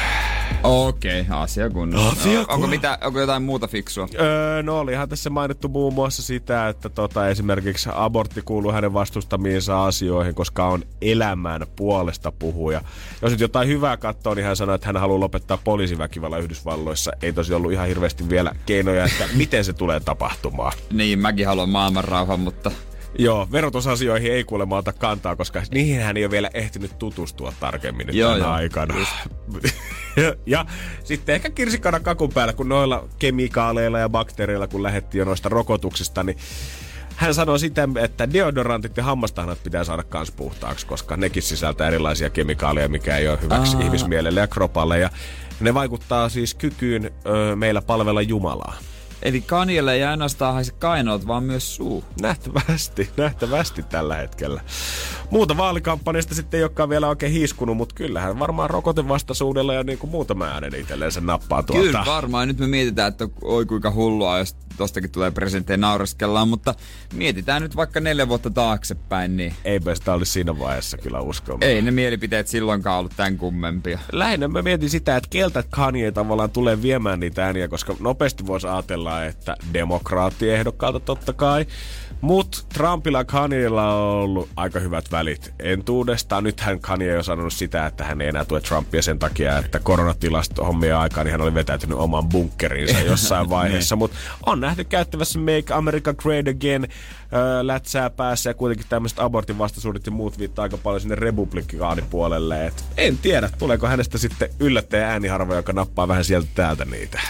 [0.63, 2.09] Okei, okay, asia kunnossa.
[2.09, 4.07] Asia onko, kun- mitä, onko jotain muuta fiksua?
[4.19, 9.85] Öö, no olihan tässä mainittu muun muassa sitä, että tota, esimerkiksi abortti kuuluu hänen vastustamiinsa
[9.85, 12.81] asioihin, koska on elämän puolesta puhuja.
[13.21, 17.11] Jos nyt jotain hyvää katsoo, niin hän sanoi, että hän haluaa lopettaa poliisiväkivalla Yhdysvalloissa.
[17.21, 20.73] Ei tosi ollut ihan hirveästi vielä keinoja, että miten se tulee tapahtumaan.
[20.93, 22.71] Niin, mäkin haluan maailman rauhan, mutta
[23.19, 28.07] Joo, verotusasioihin ei kuulemma ota kantaa, koska niihin hän ei ole vielä ehtinyt tutustua tarkemmin
[28.07, 28.49] nyt Joo, joo.
[28.49, 28.95] aikana.
[30.15, 30.65] ja, ja
[31.03, 36.23] sitten ehkä kirsikkana kakun päällä, kun noilla kemikaaleilla ja bakteereilla, kun lähdettiin jo noista rokotuksista,
[36.23, 36.37] niin
[37.15, 42.29] hän sanoi sitä, että deodorantit ja hammastahnat pitää saada kans puhtaaksi, koska nekin sisältää erilaisia
[42.29, 43.83] kemikaaleja, mikä ei ole hyväksi Aa.
[43.83, 44.99] ihmismielelle ja kropalle.
[44.99, 45.09] Ja
[45.59, 48.75] ne vaikuttaa siis kykyyn ö, meillä palvella Jumalaa.
[49.21, 52.03] Eli Kanjelle ei ainoastaan haise kainot, vaan myös suu.
[52.21, 54.61] Nähtävästi, nähtävästi tällä hetkellä.
[55.29, 60.11] Muuta vaalikampanjasta sitten ei olekaan vielä oikein hiiskunut, mutta kyllähän varmaan rokotevastaisuudella ja niin kuin
[60.11, 61.83] muutama äänen itselleensä nappaa tuolta.
[61.83, 62.47] Kyllä varmaan.
[62.47, 66.75] Nyt me mietitään, että oi kuinka hullua, jos tostakin tulee presidenttejä naureskellaan, mutta
[67.13, 71.63] mietitään nyt vaikka neljä vuotta taaksepäin, niin Eipä sitä olisi siinä vaiheessa kyllä uskomaan.
[71.63, 73.99] ei ne mielipiteet silloinkaan ollut tämän kummempia.
[74.11, 78.67] Lähinnä mä mietin sitä, että keltä Kanye tavallaan tulee viemään niitä ääniä, koska nopeasti voisi
[78.67, 81.65] ajatella, että demokraattiehdokkaalta totta kai.
[82.21, 86.43] Mutta Trumpilla ja Kanyella on ollut aika hyvät välit entuudestaan.
[86.43, 90.65] Nythän Kanye on sanonut sitä, että hän ei enää tue Trumpia sen takia, että koronatilasto
[90.65, 93.95] hommia aikaan niin hän oli vetäytynyt oman bunkkeriinsa jossain vaiheessa.
[93.95, 96.87] Mutta on nähty käyttävässä Make America Great Again
[97.33, 102.65] öö, lätsää päässä ja kuitenkin tämmöiset abortin vastaisuudet ja muut viittaa aika paljon sinne republikaanipuolelle.
[102.65, 107.21] Et en tiedä, tuleeko hänestä sitten yllättäjä ääniharva, joka nappaa vähän sieltä täältä niitä.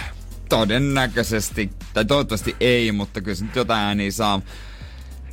[0.51, 4.41] Todennäköisesti, tai toivottavasti ei, mutta kyllä se nyt jotain ääniä saa.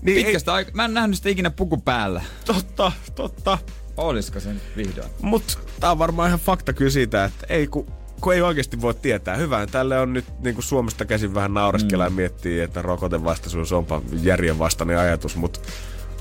[0.02, 2.22] Niin, Pitkästä aika, mä en nähnyt sitä ikinä puku päällä.
[2.44, 3.58] Totta, totta.
[3.96, 5.08] Olisiko se nyt vihdoin?
[5.22, 7.86] Mut tää on varmaan ihan fakta kyllä siitä, että ei kun
[8.20, 9.36] kun ei oikeasti voi tietää.
[9.36, 12.12] Hyvä, tälle on nyt niin kuin Suomesta käsin vähän naureskella mm.
[12.12, 15.60] ja miettii, että rokotevastaisuus onpa järjenvastainen ajatus, mutta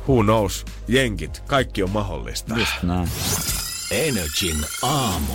[0.08, 2.56] who knows, jenkit, kaikki on mahdollista.
[2.58, 3.10] Just näin.
[3.92, 5.34] Energin aamu.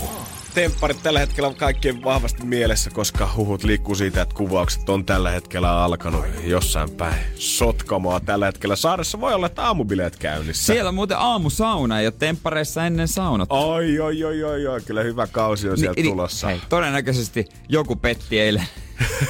[0.53, 5.31] Tempparit tällä hetkellä on kaikkien vahvasti mielessä, koska huhut liikkuu siitä, että kuvaukset on tällä
[5.31, 8.75] hetkellä alkanut jossain päin Sotkamoa tällä hetkellä.
[8.75, 10.73] Saaressa voi olla, että aamubileet käynnissä.
[10.73, 13.51] Siellä on muuten aamusauna, ei ole temppareissa ennen saunot.
[13.51, 16.47] Oi, oi, oi, oi, oi, kyllä hyvä kausi on sieltä Ni- ni- tulossa.
[16.47, 18.63] Hei, todennäköisesti joku petti eilen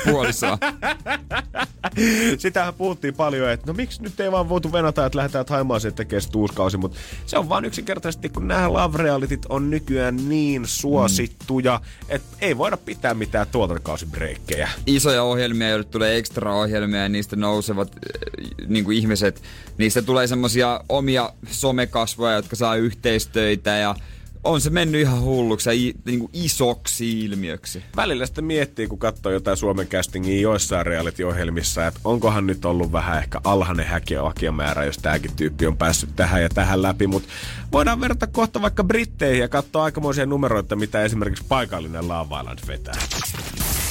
[0.05, 0.57] puolisoa.
[2.37, 6.21] Sitähän puhuttiin paljon, että no miksi nyt ei vaan voitu venata, että lähdetään Haimaaseen tekemään
[6.21, 10.67] sit uusi kausi, mutta se on vaan yksinkertaisesti, kun nämä love realityt on nykyään niin
[10.67, 12.15] suosittuja, mm.
[12.15, 14.69] että ei voida pitää mitään tuotantokausibreikkejä.
[14.85, 19.41] Isoja ohjelmia, joille tulee ekstra ohjelmia ja niistä nousevat äh, niin kuin ihmiset.
[19.77, 23.95] Niistä tulee semmosia omia somekasvoja, jotka saa yhteistöitä ja
[24.43, 27.83] on se mennyt ihan hulluksi ja niin kuin isoksi ilmiöksi.
[27.95, 33.17] Välillä sitten miettii, kun katsoo jotain Suomen castingia joissain reality-ohjelmissa, että onkohan nyt ollut vähän
[33.17, 33.87] ehkä alhainen
[34.21, 37.29] hakijamäärä, jos tämäkin tyyppi on päässyt tähän ja tähän läpi, mutta
[37.71, 42.93] voidaan verrata kohta vaikka Britteihin ja katsoa aikamoisia numeroita, mitä esimerkiksi paikallinen Love Island vetää.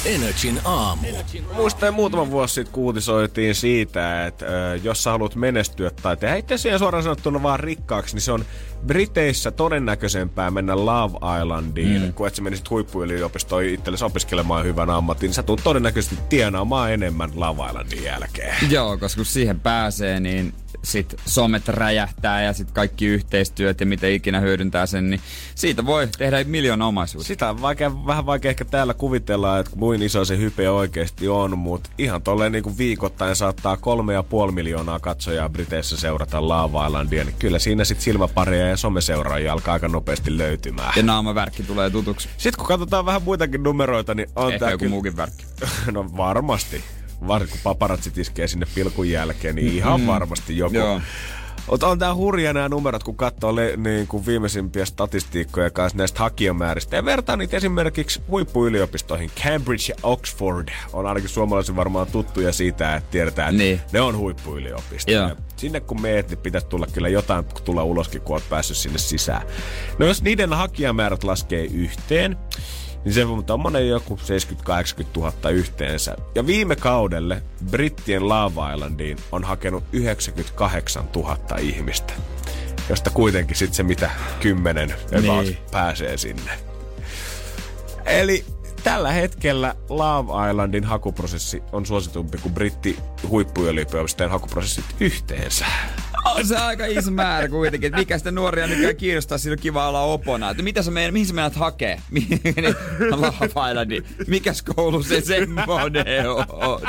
[0.05, 1.07] Energin aamu.
[1.55, 6.37] Muistan muutama vuosi sitten kun uutisoitiin siitä, että ö, jos sä haluat menestyä tai tehdä
[6.37, 8.45] itse asiassa suoraan sanottuna vaan rikkaaksi, niin se on
[8.87, 12.13] Briteissä todennäköisempää mennä Love Islandiin, mm.
[12.13, 15.27] kuin että sä menisit huippuyliopistoon itsellesi opiskelemaan hyvän ammatin.
[15.27, 18.57] Niin sä tulet todennäköisesti tienaamaan enemmän Love Islandin jälkeen.
[18.71, 24.13] Joo, koska kun siihen pääsee, niin sit somet räjähtää ja sit kaikki yhteistyöt ja miten
[24.13, 25.21] ikinä hyödyntää sen, niin
[25.55, 27.27] siitä voi tehdä miljoona omaisuutta.
[27.27, 31.59] Sitä on vaikea, vähän vaikea ehkä täällä kuvitella, että kuin iso se hype oikeasti on,
[31.59, 36.87] mutta ihan tolleen niin kuin viikoittain saattaa kolme ja puoli miljoonaa katsojaa Briteissä seurata Love
[36.87, 40.93] Islandia, niin kyllä siinä sitten silmäpareja ja someseuraajia alkaa aika nopeasti löytymään.
[40.97, 42.29] Ja naamavärkki tulee tutuksi.
[42.37, 44.91] Sitten kun katsotaan vähän muitakin numeroita, niin on Ehkä joku kyllä...
[44.91, 45.45] muukin värkki.
[45.93, 46.85] no varmasti.
[47.29, 50.07] Varsinkin kun paparatsit iskee sinne pilkun jälkeen, niin ihan Mm.
[50.07, 50.75] varmasti joku.
[50.77, 51.01] Joo.
[51.71, 56.21] Mutta on tää hurja nämä numerot, kun katsoo le- niin kuin viimeisimpiä statistiikkoja kanssa näistä
[56.21, 56.97] hakijamääristä.
[56.97, 59.31] Ja vertaa niitä esimerkiksi huippuyliopistoihin.
[59.43, 63.81] Cambridge ja Oxford on ainakin suomalaisen varmaan tuttuja siitä, että tiedetään, että Niin.
[63.93, 65.19] ne on huippuyliopistoja.
[65.19, 65.37] Joo.
[65.57, 69.43] Sinne kun meet, niin pitäisi tulla kyllä jotain tulla uloskin, kun oot päässyt sinne sisään.
[69.99, 72.37] No jos niiden hakijamäärät laskee yhteen,
[73.05, 74.19] niin se on tommonen joku
[75.03, 76.17] 70-80 000 yhteensä.
[76.35, 82.13] Ja viime kaudelle Brittien Love Islandiin on hakenut 98 000 ihmistä.
[82.89, 85.59] Josta kuitenkin sitten se mitä kymmenen Niin.
[85.71, 86.51] pääsee sinne.
[88.07, 88.45] Eli
[88.85, 92.99] tällä hetkellä Love Islandin hakuprosessi on suositumpi kuin britti
[93.29, 95.67] huippuyliopistojen hakuprosessit yhteensä.
[96.25, 99.89] On se aika iso määrä kuitenkin, että mikä sitä nuoria nykyään kiinnostaa, siinä on kiva
[99.89, 100.51] olla opona.
[100.51, 102.01] Että mitä sä meidän, mihin sä menet hakee?
[103.11, 106.81] Lava niin mikäs koulu se semmonen on?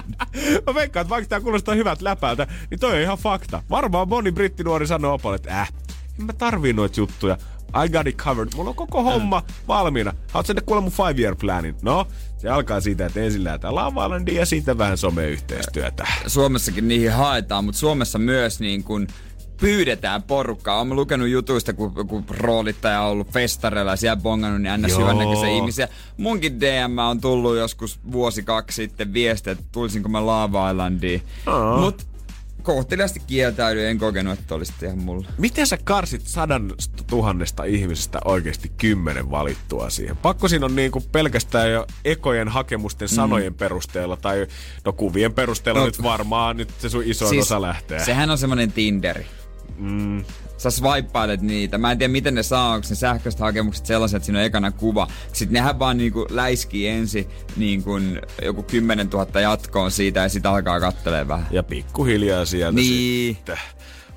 [0.67, 3.63] Mä veikkaan, että vaikka tää kuulostaa hyvät läpältä, niin toi on ihan fakta.
[3.69, 5.73] Varmaan moni brittinuori sanoo opolle, että äh,
[6.19, 7.37] en mä tarvii noita juttuja.
[7.85, 8.49] I got it covered.
[8.55, 10.13] Mulla on koko homma valmiina.
[10.31, 11.75] Haluat sä kuulla mun five year planin?
[11.81, 12.07] No,
[12.37, 16.07] se alkaa siitä, että ensin lähdetään Lava Islandiin ja sitten vähän someyhteistyötä.
[16.27, 19.07] Suomessakin niihin haetaan, mutta Suomessa myös niin kun
[19.59, 20.79] pyydetään porukkaa.
[20.79, 24.97] Olen lukenut jutuista, kun, kun roolittaja on ollut festareilla ja siellä bongannut, niin ns.
[24.97, 25.87] Hyvännäköisiä ihmisiä.
[26.17, 31.21] Munkin DM on tullut joskus vuosi kaksi sitten viesti, että tulisinko mä Lava Islandiin.
[31.45, 31.77] Aa.
[32.63, 35.27] Mut kohteliasti kieltäydyin, en kokenut, että olisi ihan mulla.
[35.37, 36.73] Miten sä karsit sadan
[37.07, 40.17] tuhannesta ihmisestä oikeasti kymmenen valittua siihen?
[40.17, 44.47] Pakko siinä on niinku pelkästään jo ekojen hakemusten sanojen perusteella tai
[44.85, 48.05] no kuvien perusteella No, nyt varmaan nyt se sun isoin osa lähtee.
[48.05, 49.25] Sehän on semmonen Tinderi.
[49.77, 50.25] Mm.
[50.63, 51.77] Sä swipeilet niitä.
[51.77, 54.71] Mä en tiedä miten ne saa, onko ne sähköiset hakemukset sellaiset, että siinä on ekana
[54.71, 55.07] kuva.
[55.33, 57.91] Sitten nehän vaan niinku läiskii ensin niinku
[58.43, 61.47] joku 10 000 jatkoon siitä ja sitten alkaa kattelee vähän.
[61.51, 63.35] Ja pikkuhiljaa sieltä Niin.
[63.35, 63.59] sitten.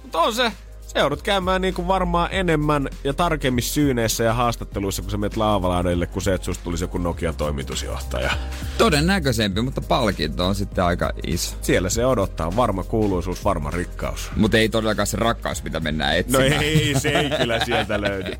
[0.02, 0.52] Mutta on se,
[1.00, 6.06] joudut käymään niin kuin varmaan enemmän ja tarkemmin syyneissä ja haastatteluissa, kun sä menet laavalaudelle,
[6.06, 8.30] kun se, että susta tulisi joku Nokian toimitusjohtaja.
[8.78, 11.56] Todennäköisempi, mutta palkinto on sitten aika iso.
[11.62, 12.56] Siellä se odottaa.
[12.56, 14.30] Varma kuuluisuus, varma rikkaus.
[14.36, 16.62] Mutta ei todellakaan se rakkaus, mitä mennään No etsimään.
[16.62, 18.32] ei, se ei kyllä sieltä löydy.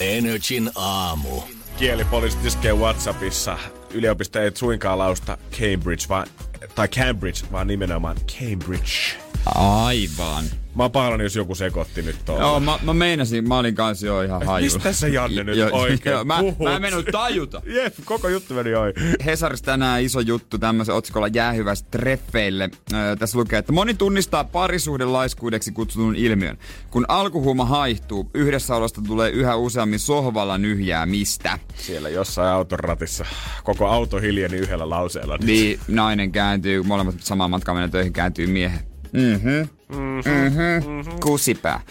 [0.00, 1.40] Energin aamu.
[1.76, 3.58] Kielipoliisit iskee Whatsappissa.
[3.90, 6.26] Yliopisto ei suinkaan lausta Cambridge, vaan,
[6.74, 9.23] tai Cambridge, vaan nimenomaan Cambridge.
[9.54, 10.44] Aivan.
[10.74, 12.42] Mä oon pahoillani, jos joku sekoitti nyt tuolla.
[12.42, 14.64] Joo, mä, mä meinasin, mä olin kanssa jo ihan haju.
[14.64, 16.58] Mistä sä Janne nyt Jo- oikein joo, mä, puhut?
[16.58, 17.62] mä en mennyt tajuta.
[17.76, 18.92] Jep, koko juttu meni ohi.
[19.24, 22.70] Hesarissa tänään iso juttu tämmöisen otsikolla jäähyvästä treffeille.
[22.92, 26.58] Öö, tässä lukee, että moni tunnistaa parisuhdelaiskuudeksi kutsutun ilmiön.
[26.90, 31.58] Kun alkuhuuma haihtuu, yhdessäolosta tulee yhä useammin sohvalla nyhjäämistä.
[31.76, 33.24] Siellä jossain auton ratissa
[33.64, 35.38] koko auto hiljeni yhdellä lauseella.
[35.42, 38.93] Niin nainen kääntyy, molemmat samaan matkaan mennä töihin, kääntyy miehen.
[39.14, 39.68] Mhm.
[39.88, 41.10] Mhm.
[41.22, 41.80] Kusipää.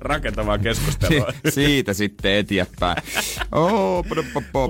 [0.00, 1.26] Rakentavaa keskustelua.
[1.48, 2.96] Siitä sitten eteenpäin.
[3.52, 4.04] Oh,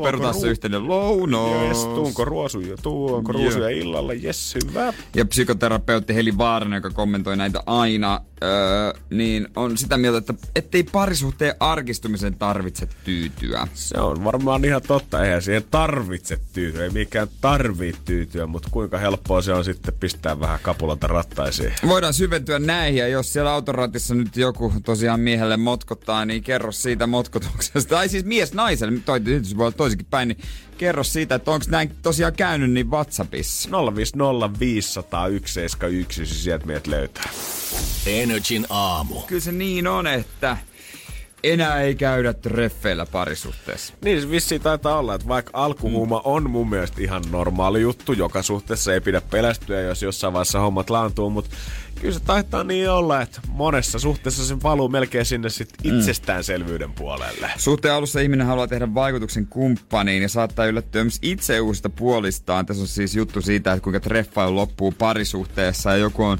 [0.03, 1.69] perutaan se yhteinen lounaus.
[1.69, 3.43] Jes, tuunko ruosuja, tuonko Joo.
[3.43, 4.93] ruusuja illalla, jes, hyvä.
[5.17, 10.82] Ja psykoterapeutti Heli Vaaranen, joka kommentoi näitä aina, öö, niin on sitä mieltä, että ettei
[10.82, 13.68] parisuhteen arkistumisen tarvitse tyytyä.
[13.74, 18.99] Se on varmaan ihan totta, eihän siihen tarvitse tyytyä, ei mikään tarvii tyytyä, mutta kuinka
[18.99, 21.72] helppoa se on sitten pistää vähän kapulata rattaisiin.
[21.88, 27.07] Voidaan syventyä näihin ja jos siellä autoratissa nyt joku tosiaan miehelle motkottaa, niin kerro siitä
[27.07, 27.95] motkotuksesta.
[27.95, 30.38] Tai siis mies naiselle, toi tietysti voi olla toisinkin päin, niin
[30.75, 33.68] kerro siitä, että onko näin tosiaan käynyt niin WhatsAppissa.
[33.70, 33.72] 050501711,
[36.12, 37.31] siis sieltä meidät löytää.
[38.07, 39.20] Energin aamu.
[39.20, 40.57] Kyllä se niin on, että
[41.45, 43.95] enää ei käydä treffeillä parisuhteessa.
[44.05, 48.43] Niin se vissiin taitaa olla, että vaikka alkuhuuma on mun mielestä ihan normaali juttu, joka
[48.43, 51.51] suhteessa ei pidä pelästyä, jos jossain vaiheessa hommat laantuu, mutta
[52.05, 57.51] kyllä se taitaa niin olla, että monessa suhteessa se valuu melkein sinne sit itsestäänselvyyden puolelle.
[57.57, 62.67] Suhteen alussa ihminen haluaa tehdä vaikutuksen kumppaniin ja saattaa yllättyä myös itse uusista puolistaan.
[62.67, 66.39] Tässä on siis juttu siitä, että kuinka treffailu loppuu parisuhteessa ja joku on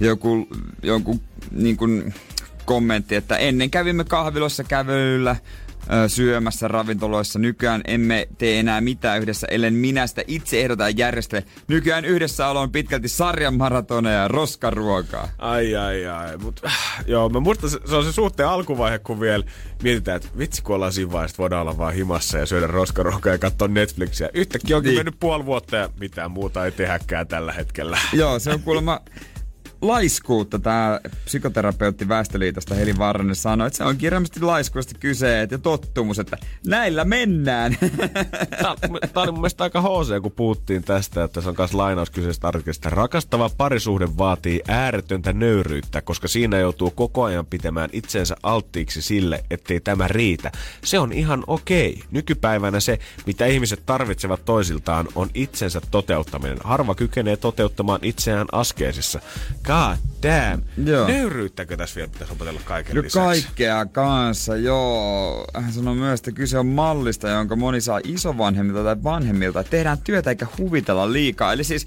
[0.00, 0.48] joku,
[0.82, 2.14] joku niin kuin
[2.64, 5.36] kommentti, että ennen kävimme kahvilossa kävelyllä,
[6.08, 7.38] syömässä ravintoloissa.
[7.38, 11.44] Nykyään emme tee enää mitään yhdessä, ellen minä sitä itse ehdotan järjestele.
[11.68, 15.28] Nykyään yhdessä on pitkälti sarjan maratoneja ja roskaruokaa.
[15.38, 19.44] Ai ai ai, mut äh, joo, mä muistan, se, on se suhteen alkuvaihe, kun vielä
[19.82, 23.38] mietitään, että vitsi kun ollaan siinä vaiheessa, voidaan olla vaan himassa ja syödä roskaruokaa ja
[23.38, 24.28] katsoa Netflixiä.
[24.34, 24.98] Yhtäkkiä onkin Niin.
[24.98, 27.98] mennyt puoli vuotta ja mitään muuta ei tehäkään tällä hetkellä.
[28.12, 29.00] Joo, se on kuulemma
[29.82, 30.58] laiskuutta.
[30.58, 36.38] Tämä psykoterapeutti Väestöliitosta Heli Varranen sanoi, että se on kirjaimisesti laiskuudesta kyse ja tottumus, että
[36.66, 37.76] näillä mennään.
[39.12, 42.48] Tämä oli mun mielestä aika HC, kun puhuttiin tästä, että se on myös lainaus kyseisestä
[42.48, 42.90] artikelista.
[42.90, 49.80] Rakastava parisuhde vaatii ääretöntä nöyryyttä, koska siinä joutuu koko ajan pitämään itsensä alttiiksi sille, ettei
[49.80, 50.52] tämä riitä.
[50.84, 52.02] Se on ihan okei.
[52.10, 56.58] Nykypäivänä se, mitä ihmiset tarvitsevat toisiltaan, on itsensä toteuttaminen.
[56.64, 59.20] Harva kykenee toteuttamaan itseään askeesissa.
[59.72, 60.62] God damn.
[60.90, 61.06] Joo.
[61.08, 63.18] Nöyryyttäkö tässä vielä pitäisi opetella kaiken No lisäksi?
[63.18, 65.44] kaikkea kanssa, joo.
[65.54, 69.64] Hän sanoi myös, että kyse on mallista, jonka moni saa isovanhemmilta tai vanhemmilta.
[69.64, 71.52] Tehdään työtä eikä huvitella liikaa.
[71.52, 71.86] Eli siis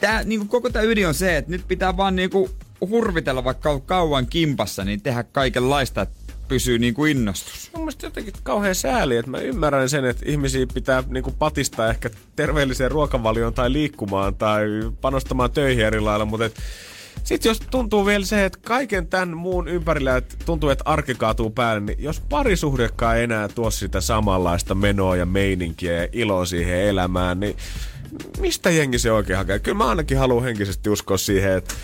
[0.00, 4.26] tää, niinku, koko tämä ydin on se, että nyt pitää vaan niinku, hurvitella vaikka kauan
[4.26, 6.14] kimpassa, niin tehdä kaikenlaista, että
[6.48, 7.70] pysyy niinku innostus.
[7.72, 12.10] Mun mielestä jotenkin kauhean sääli, että mä ymmärrän sen, että ihmisiä pitää niinku patistaa ehkä
[12.36, 14.66] terveelliseen ruokavalioon tai liikkumaan tai
[15.00, 16.54] panostamaan töihin eri lailla, mutta et
[17.24, 21.50] sitten jos tuntuu vielä se, että kaiken tämän muun ympärillä, että tuntuu, että arki kaatuu
[21.50, 26.80] päälle, niin jos parisuhdekaan ei enää tuo sitä samanlaista menoa ja meininkiä ja iloa siihen
[26.80, 27.56] elämään, niin
[28.40, 29.58] mistä jengi se oikein hakee?
[29.58, 31.74] Kyllä mä ainakin haluan henkisesti uskoa siihen, että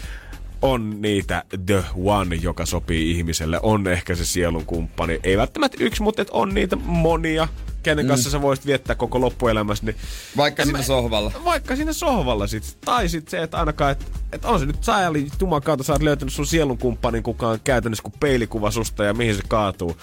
[0.63, 3.61] on niitä the one, joka sopii ihmiselle.
[3.63, 5.21] On ehkä se sielun kumppani.
[5.23, 7.49] Ei välttämättä yksi, mutta et on niitä monia,
[7.83, 9.87] kenen kanssa sä voisit viettää koko loppuelämässä.
[9.87, 9.97] Niin
[10.37, 11.33] Vaikka siinä sohvalla.
[11.45, 12.77] vaikka siinä sohvalla sit.
[12.85, 16.03] Tai sit se, että ainakaan, että et on se nyt sääli tuman kautta, sä oot
[16.03, 19.97] löytänyt sun sielun kumppanin, kuka on käytännössä kuin peilikuva susta ja mihin se kaatuu.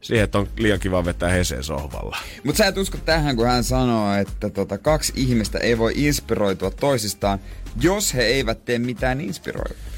[0.00, 2.16] Siihen, että on liian kiva vetää heseen sohvalla.
[2.44, 6.70] Mutta sä et usko tähän, kun hän sanoo, että tota, kaksi ihmistä ei voi inspiroitua
[6.70, 7.38] toisistaan,
[7.80, 9.93] jos he eivät tee mitään inspiroivaa.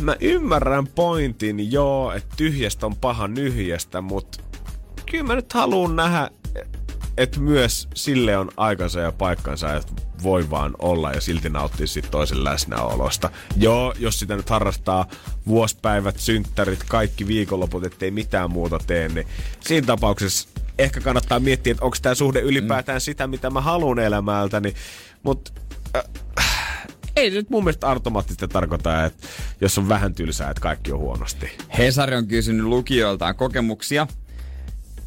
[0.00, 4.42] Mä ymmärrän pointin, joo, että tyhjästä on paha nyhjästä, mutta
[5.10, 6.30] kyllä mä nyt haluan nähdä,
[7.16, 12.08] että myös sille on aikansa ja paikkansa, että voi vaan olla ja silti nauttia siitä
[12.08, 13.30] toisen läsnäolosta.
[13.56, 15.06] Joo, jos sitä nyt harrastaa
[15.46, 19.26] vuospäivät, synttärit, kaikki viikonloput, ettei mitään muuta tee, niin
[19.60, 24.74] siinä tapauksessa ehkä kannattaa miettiä, että onko tämä suhde ylipäätään sitä, mitä mä haluan elämältäni.
[25.22, 25.52] Mutta
[25.96, 26.04] äh,
[27.16, 29.28] ei se nyt mun mielestä automaattisesti tarkoita, että
[29.60, 31.50] jos on vähän tylsää, että kaikki on huonosti.
[31.78, 34.06] Hesari on kysynyt lukijoiltaan kokemuksia.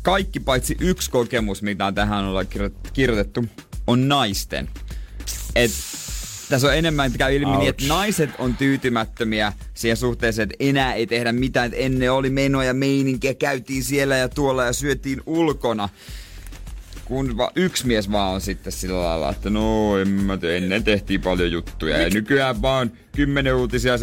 [0.01, 2.45] Kaikki paitsi yksi kokemus, mitä on tähän olla
[2.93, 3.45] kirjoitettu,
[3.88, 4.70] on naisten.
[5.56, 5.72] Et
[6.49, 10.93] tässä on enemmän, että käy ilmi niin, että naiset on tyytymättömiä siihen suhteeseen, että enää
[10.93, 11.66] ei tehdä mitään.
[11.66, 15.89] Että ennen oli menoja ja meininkiä, käytiin siellä ja tuolla ja syötiin ulkona
[17.06, 20.84] kun va, yksi mies vaan on sitten sillä lailla, että no en mä te, ennen
[20.84, 22.04] tehtiin paljon juttuja Mik?
[22.04, 23.93] ja nykyään vaan kymmenen uutisia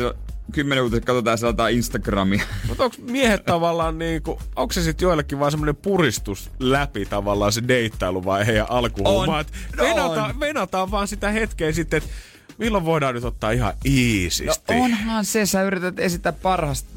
[0.52, 2.44] kymmenen uutisia katsotaan sieltä Instagramia.
[2.68, 7.62] Mutta onko miehet tavallaan niinku, onko se sitten joillekin vaan semmoinen puristus läpi tavallaan se
[7.68, 9.44] deittailu vai heidän alkuhuumaa?
[9.76, 12.10] No venataan, venataan vaan sitä hetkeä sitten, että
[12.58, 14.74] milloin voidaan nyt ottaa ihan iisisti?
[14.74, 16.32] No onhan se, sä yrität esittää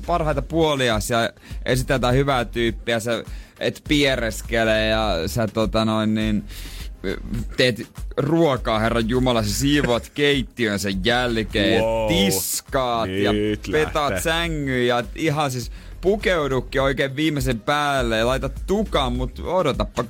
[0.05, 1.33] parhaita puolia ja
[1.65, 3.23] esittää jotain hyvää tyyppiä, sä
[3.63, 6.43] et piereskele ja sä tota noin niin
[7.57, 7.87] teet
[8.17, 13.31] ruokaa, herran Jumala, sä siivoat keittiön sen jälkeen, wow, tiskaat ja
[13.71, 20.03] petaat sängyn ja ihan siis pukeudukin oikein viimeisen päälle ja laitat tukan, mutta odotapa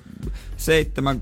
[0.58, 1.22] seitsemän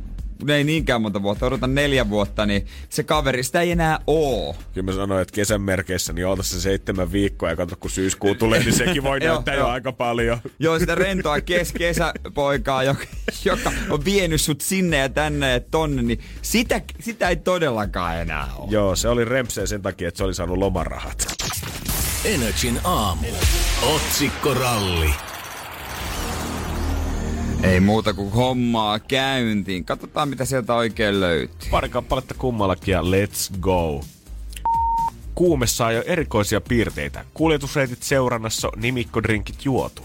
[0.49, 4.55] ei niinkään monta vuotta, odotan neljä vuotta, niin se kaveri, sitä ei enää oo.
[4.73, 8.35] Kyllä mä sanoin, että kesän merkeissä, niin oota se seitsemän viikkoa ja katso, kun syyskuu
[8.35, 10.37] tulee, niin sekin voi näyttää jo aika paljon.
[10.59, 13.03] Joo, sitä rentoa kes kesäpoikaa, joka,
[13.45, 18.47] joka on vienyt sut sinne ja tänne ja tonne, niin sitä, sitä ei todellakaan enää
[18.57, 18.71] ole.
[18.71, 21.27] Joo, se oli rempseen sen takia, että se oli saanut lomarahat.
[22.25, 23.27] Energin aamu.
[23.81, 25.30] Otsikkoralli.
[27.63, 29.85] Ei muuta kuin hommaa käyntiin.
[29.85, 31.69] Katsotaan, mitä sieltä oikein löytyy.
[31.71, 34.03] Pari kappaletta kummallakin ja let's go.
[35.35, 37.25] Kuume saa jo erikoisia piirteitä.
[37.33, 40.01] Kuljetusreitit seurannassa, nimikkodrinkit juotu.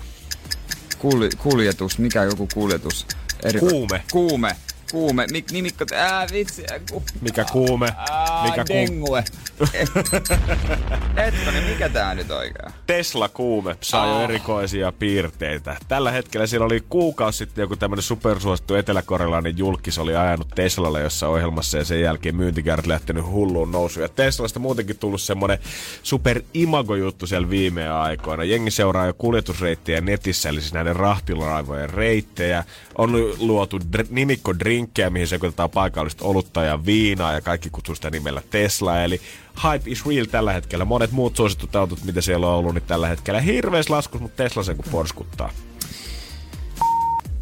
[0.99, 3.07] Kul- kuljetus, mikä joku kuljetus?
[3.43, 4.03] Eriko- kuume.
[4.13, 4.57] Kuume.
[4.91, 5.27] Kuume.
[5.33, 5.85] Mik, nimikko...
[5.95, 6.65] Ää, vitsi.
[6.91, 7.89] Ku, mikä kuume?
[7.97, 9.25] Ää, mikä dengue.
[11.17, 12.73] Hetkinen, mikä tää nyt oikein?
[12.87, 15.77] Tesla kuume saa jo erikoisia piirteitä.
[15.89, 21.29] Tällä hetkellä siellä oli kuukausi sitten joku tämmönen supersuosittu eteläkorealainen julkis oli ajanut Teslalle jossa
[21.29, 24.03] ohjelmassa ja sen jälkeen myyntikäärät lähtenyt hulluun nousuun.
[24.03, 25.59] Ja Teslasta muutenkin tullut semmonen
[26.03, 28.45] super imago juttu siellä viime aikoina.
[28.45, 32.65] Jengi seuraa jo kuljetusreittejä netissä, eli siis näiden rahtilaivojen reittejä.
[32.99, 38.11] On luotu dr- nimikko drinkkejä, mihin sekoitetaan paikallista olutta ja viinaa ja kaikki kutsuu sitä
[38.11, 39.03] nimellä Tesla.
[39.03, 39.21] Eli
[39.65, 40.85] hype is real tällä hetkellä.
[40.85, 44.63] Monet muut suositut autot, mitä siellä on ollut, niin tällä hetkellä hirveässä laskus, mutta Tesla
[44.63, 45.51] sen kun porskuttaa.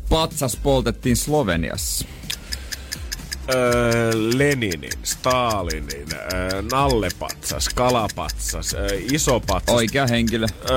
[0.09, 2.07] Patsas poltettiin Sloveniassa.
[3.55, 9.75] Öö, Leninin, Stalinin, öö, Nallepatsas, Kalapatsas, öö, Isopatsas.
[9.75, 10.47] Oikea henkilö.
[10.71, 10.77] Öö,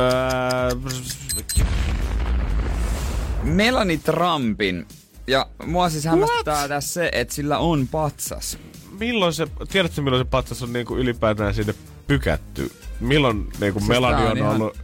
[3.43, 4.85] Melanie Trumpin.
[5.27, 8.57] Ja mua siis hämmästää tässä se, että sillä on patsas
[8.99, 11.73] milloin se, tiedätkö milloin se patsas on niinku ylipäätään sinne
[12.07, 12.71] pykätty?
[12.99, 14.77] Milloin niinku siis Melani on, on ihan, ollut...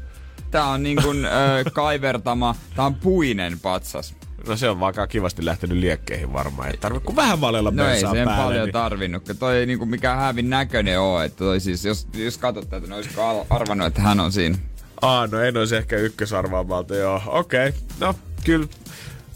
[0.52, 4.16] Tää on niinku ö, kaivertama, tää on puinen patsas.
[4.48, 6.70] No se on vaikka kivasti lähtenyt liekkeihin varmaan.
[6.70, 8.74] Ei tarvitse kuin vähän valella No ei sen päälle, paljon niin...
[8.74, 9.24] tarvinnut.
[9.40, 11.22] Toi ei niinku mikään hävin näköinen oo.
[11.22, 14.58] Että toi siis, jos, jos katsot tätä, niin olisiko arvannut, että hän on siinä.
[15.02, 17.22] Aa, no en olisi ehkä ykkösarvaamalta, joo.
[17.26, 17.82] Okei, okay.
[18.00, 18.68] no kyllä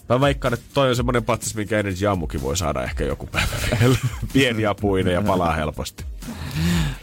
[0.09, 3.47] Mä veikkaan, että toi on semmonen patsas, minkä Energy Ammukin voi saada ehkä joku päivä.
[4.33, 6.05] Pieni apuinen ja palaa helposti.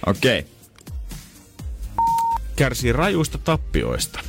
[0.07, 0.39] Okei.
[0.39, 0.51] Okay.
[2.57, 4.21] Kärsii rajuista tappioista.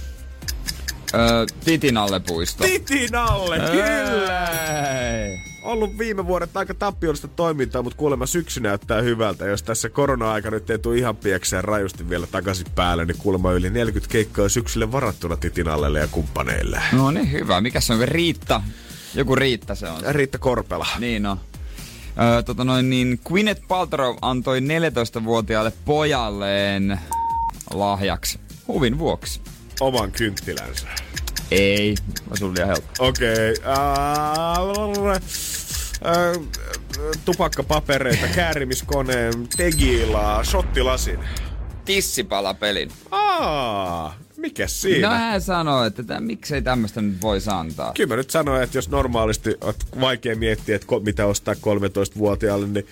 [1.13, 2.63] Öö, Titinalle puisto.
[2.63, 4.49] Titinalle, kyllä!
[4.49, 9.45] Ei ollut viime vuodet aika tappiollista toimintaa, mutta kuulemma syksy näyttää hyvältä.
[9.45, 13.69] Jos tässä korona-aika nyt ei tule ihan piekseen rajusti vielä takaisin päälle, niin kuulemma yli
[13.69, 16.81] 40 keikkaa syksylle varattuna Titinallelle ja kumppaneille.
[16.91, 17.61] No niin, hyvä.
[17.61, 18.07] Mikä se on?
[18.07, 18.61] Riitta?
[19.15, 20.01] Joku Riitta se on.
[20.09, 20.87] Riitta Korpela.
[20.99, 21.37] Niin no.
[22.21, 26.99] Öö, tota noin, niin Gwyneth Paltrow antoi 14-vuotiaalle pojalleen
[27.73, 29.41] lahjaksi huvin vuoksi.
[29.79, 31.04] Oman kynttilänsä.
[31.55, 31.95] Ei,
[32.29, 33.07] mä sun liian helppo.
[33.07, 33.53] Okei.
[33.53, 35.15] Okay.
[36.37, 36.47] Uh,
[37.25, 41.19] tupakkapapereita, käärimiskoneen, tegilaa, shottilasin.
[41.85, 42.91] Tissipalapelin.
[43.11, 45.09] Aa, mikä siinä?
[45.09, 47.93] No hän sanoi, että tämän, miksei tämmöistä nyt voisi antaa.
[47.93, 52.87] Kyllä mä nyt sanoin, että jos normaalisti on vaikea miettiä, että mitä ostaa 13-vuotiaalle, niin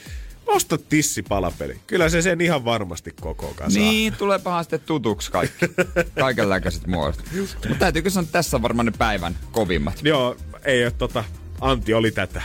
[0.48, 1.80] Osta tissipalapeli.
[1.88, 3.80] Kyllä se sen ihan varmasti koko kanssa.
[3.80, 5.66] Niin, tuleepahan sitten tutuksi kaikki.
[6.20, 7.20] Kaikenlaiset muodot.
[7.40, 10.00] Mutta täytyykö sanoa, että tässä on varmaan ne päivän kovimmat.
[10.04, 10.36] Joo,
[10.66, 11.24] ei ole tota,
[11.62, 12.42] Antti oli tätä.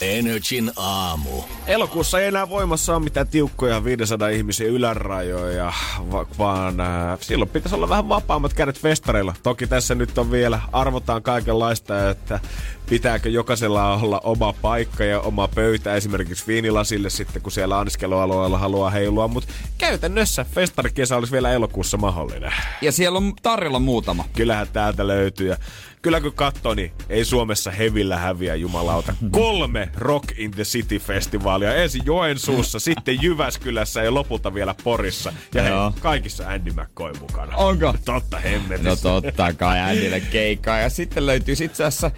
[0.00, 1.42] Energin aamu.
[1.66, 5.72] Elokuussa ei enää voimassa ole mitään tiukkoja 500 ihmisiä ylärajoja,
[6.12, 9.34] va- vaan äh, silloin pitäisi olla vähän vapaammat kädet festareilla.
[9.42, 12.40] Toki tässä nyt on vielä, arvotaan kaikenlaista, että
[12.88, 18.90] pitääkö jokaisella olla oma paikka ja oma pöytä esimerkiksi viinilasille sitten, kun siellä anniskelualueella haluaa
[18.90, 22.52] heilua, mutta käytännössä festarikesä olisi vielä elokuussa mahdollinen.
[22.82, 24.24] Ja siellä on tarjolla muutama.
[24.36, 25.56] Kyllähän täältä löytyy ja
[26.02, 29.14] kyllä kun katsoo, niin ei Suomessa hevillä häviä jumalauta.
[29.30, 31.74] Kolme Rock in the City-festivaalia.
[31.74, 35.32] Ensin Joensuussa, sitten Jyväskylässä ja lopulta vielä Porissa.
[35.54, 37.56] Ja hei, kaikissa Andy McCoy mukana.
[37.56, 37.94] Onko?
[38.04, 38.90] Totta hemmetissä.
[38.90, 40.78] No totta kai Andille keikkaa.
[40.78, 42.10] Ja sitten löytyy itse asiassa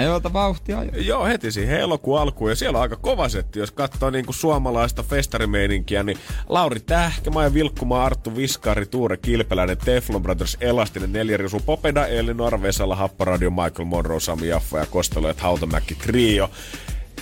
[0.00, 0.84] Seinäjoelta vauhtia.
[0.84, 2.50] Joo, heti siihen elokuun alkuun.
[2.50, 3.58] Ja siellä on aika kova setti.
[3.58, 10.22] Jos katsoo niinku suomalaista festarimeininkiä, niin Lauri Tähkämaa ja Vilkkumaa, Arttu Viskari, Tuure Kilpeläinen, Teflon
[10.22, 15.34] Brothers, Elastinen, Neljä Risu, Popeda, Elinor, Vesala, Happaradio, Michael Monroe, Sami Jaffa ja Kostelo ja
[15.38, 16.50] Hautamäki Trio.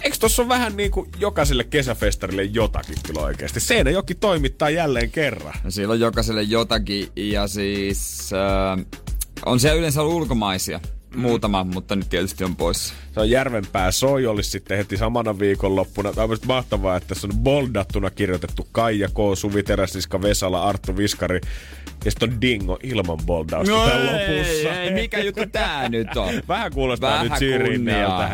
[0.02, 3.60] Eikö tossa ole vähän niin kuin jokaiselle kesäfestarille jotakin kyllä oikeasti?
[3.60, 5.54] Seinäjoki toimittaa jälleen kerran.
[5.64, 8.86] No siellä on jokaiselle jotakin ja siis äh,
[9.46, 10.80] on siellä yleensä ollut ulkomaisia.
[11.16, 12.94] Muutama, mutta nyt tietysti on pois.
[13.18, 16.12] Se on Järvenpää Soi olisi sitten heti samana viikonloppuna.
[16.12, 21.40] Tämä on mahtavaa, että tässä on boldattuna kirjoitettu Kaija K, Suvi Teräsiska, Vesala, Arttu Viskari.
[22.04, 24.80] Ja sitten on Dingo ilman boldausta No tämän ei, lopussa.
[24.80, 26.34] ei, mikä juttu tää nyt on?
[26.48, 28.30] Vähän kuulostaa Vähän nyt syrjinnältä.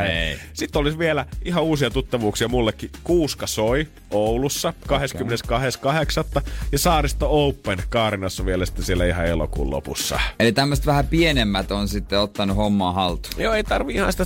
[0.52, 2.90] Sitten olisi vielä ihan uusia tuttavuuksia mullekin.
[3.04, 4.74] Kuuska Soi Oulussa
[6.36, 6.42] 22.8.
[6.72, 10.20] Ja Saaristo Open Kaarinassa vielä sitten siellä ihan elokuun lopussa.
[10.38, 13.34] Eli tämmöiset vähän pienemmät on sitten ottanut hommaa haltuun.
[13.38, 14.24] Joo, ei tarvi ihan sitä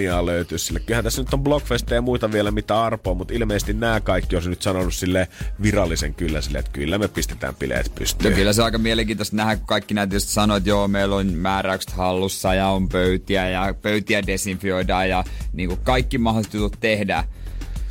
[0.00, 0.80] stadionia löytyä sille.
[0.80, 4.42] Kyllähän tässä nyt on Blockfesta ja muita vielä mitä arpoa, mutta ilmeisesti nämä kaikki on
[4.46, 5.28] nyt sanonut sille
[5.62, 8.30] virallisen kyllä sille, että kyllä me pistetään bileet pystyyn.
[8.30, 11.16] Ja kyllä se on aika mielenkiintoista nähdä, kun kaikki näitä tietysti sanoo, että joo, meillä
[11.16, 16.80] on määräykset hallussa ja on pöytiä ja pöytiä desinfioidaan ja niin kuin kaikki mahdolliset jutut
[16.80, 17.24] tehdään.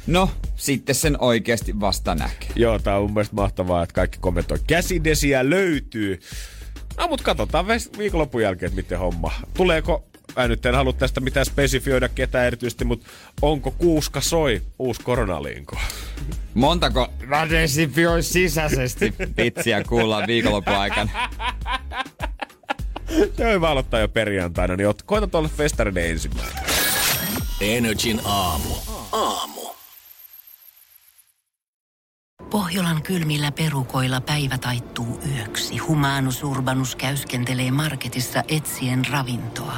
[0.07, 2.49] No, sitten sen oikeasti vasta näkee.
[2.55, 4.57] Joo, tää on mun mielestä mahtavaa, että kaikki kommentoi.
[4.67, 6.19] Käsidesiä löytyy.
[6.97, 7.65] No, mutta katsotaan
[7.97, 9.31] viikonlopun jälkeen, että miten homma.
[9.53, 13.07] Tuleeko, mä nyt en halua tästä mitään spesifioida ketään erityisesti, mutta
[13.41, 15.77] onko kuuska soi uusi koronaliinko?
[16.53, 21.11] Montako mä desinfioin sisäisesti pitsiä kuullaan viikonlopun aikana.
[23.37, 26.63] Se on hyvä aloittaa jo perjantaina, niin ot- koita tuolle festarinen ensimmäinen.
[27.61, 28.75] Energin aamu.
[29.11, 29.61] Aamu.
[32.49, 35.77] Pohjolan kylmillä perukoilla päivä taittuu yöksi.
[35.77, 39.77] Humanus Urbanus käyskentelee marketissa etsien ravintoa.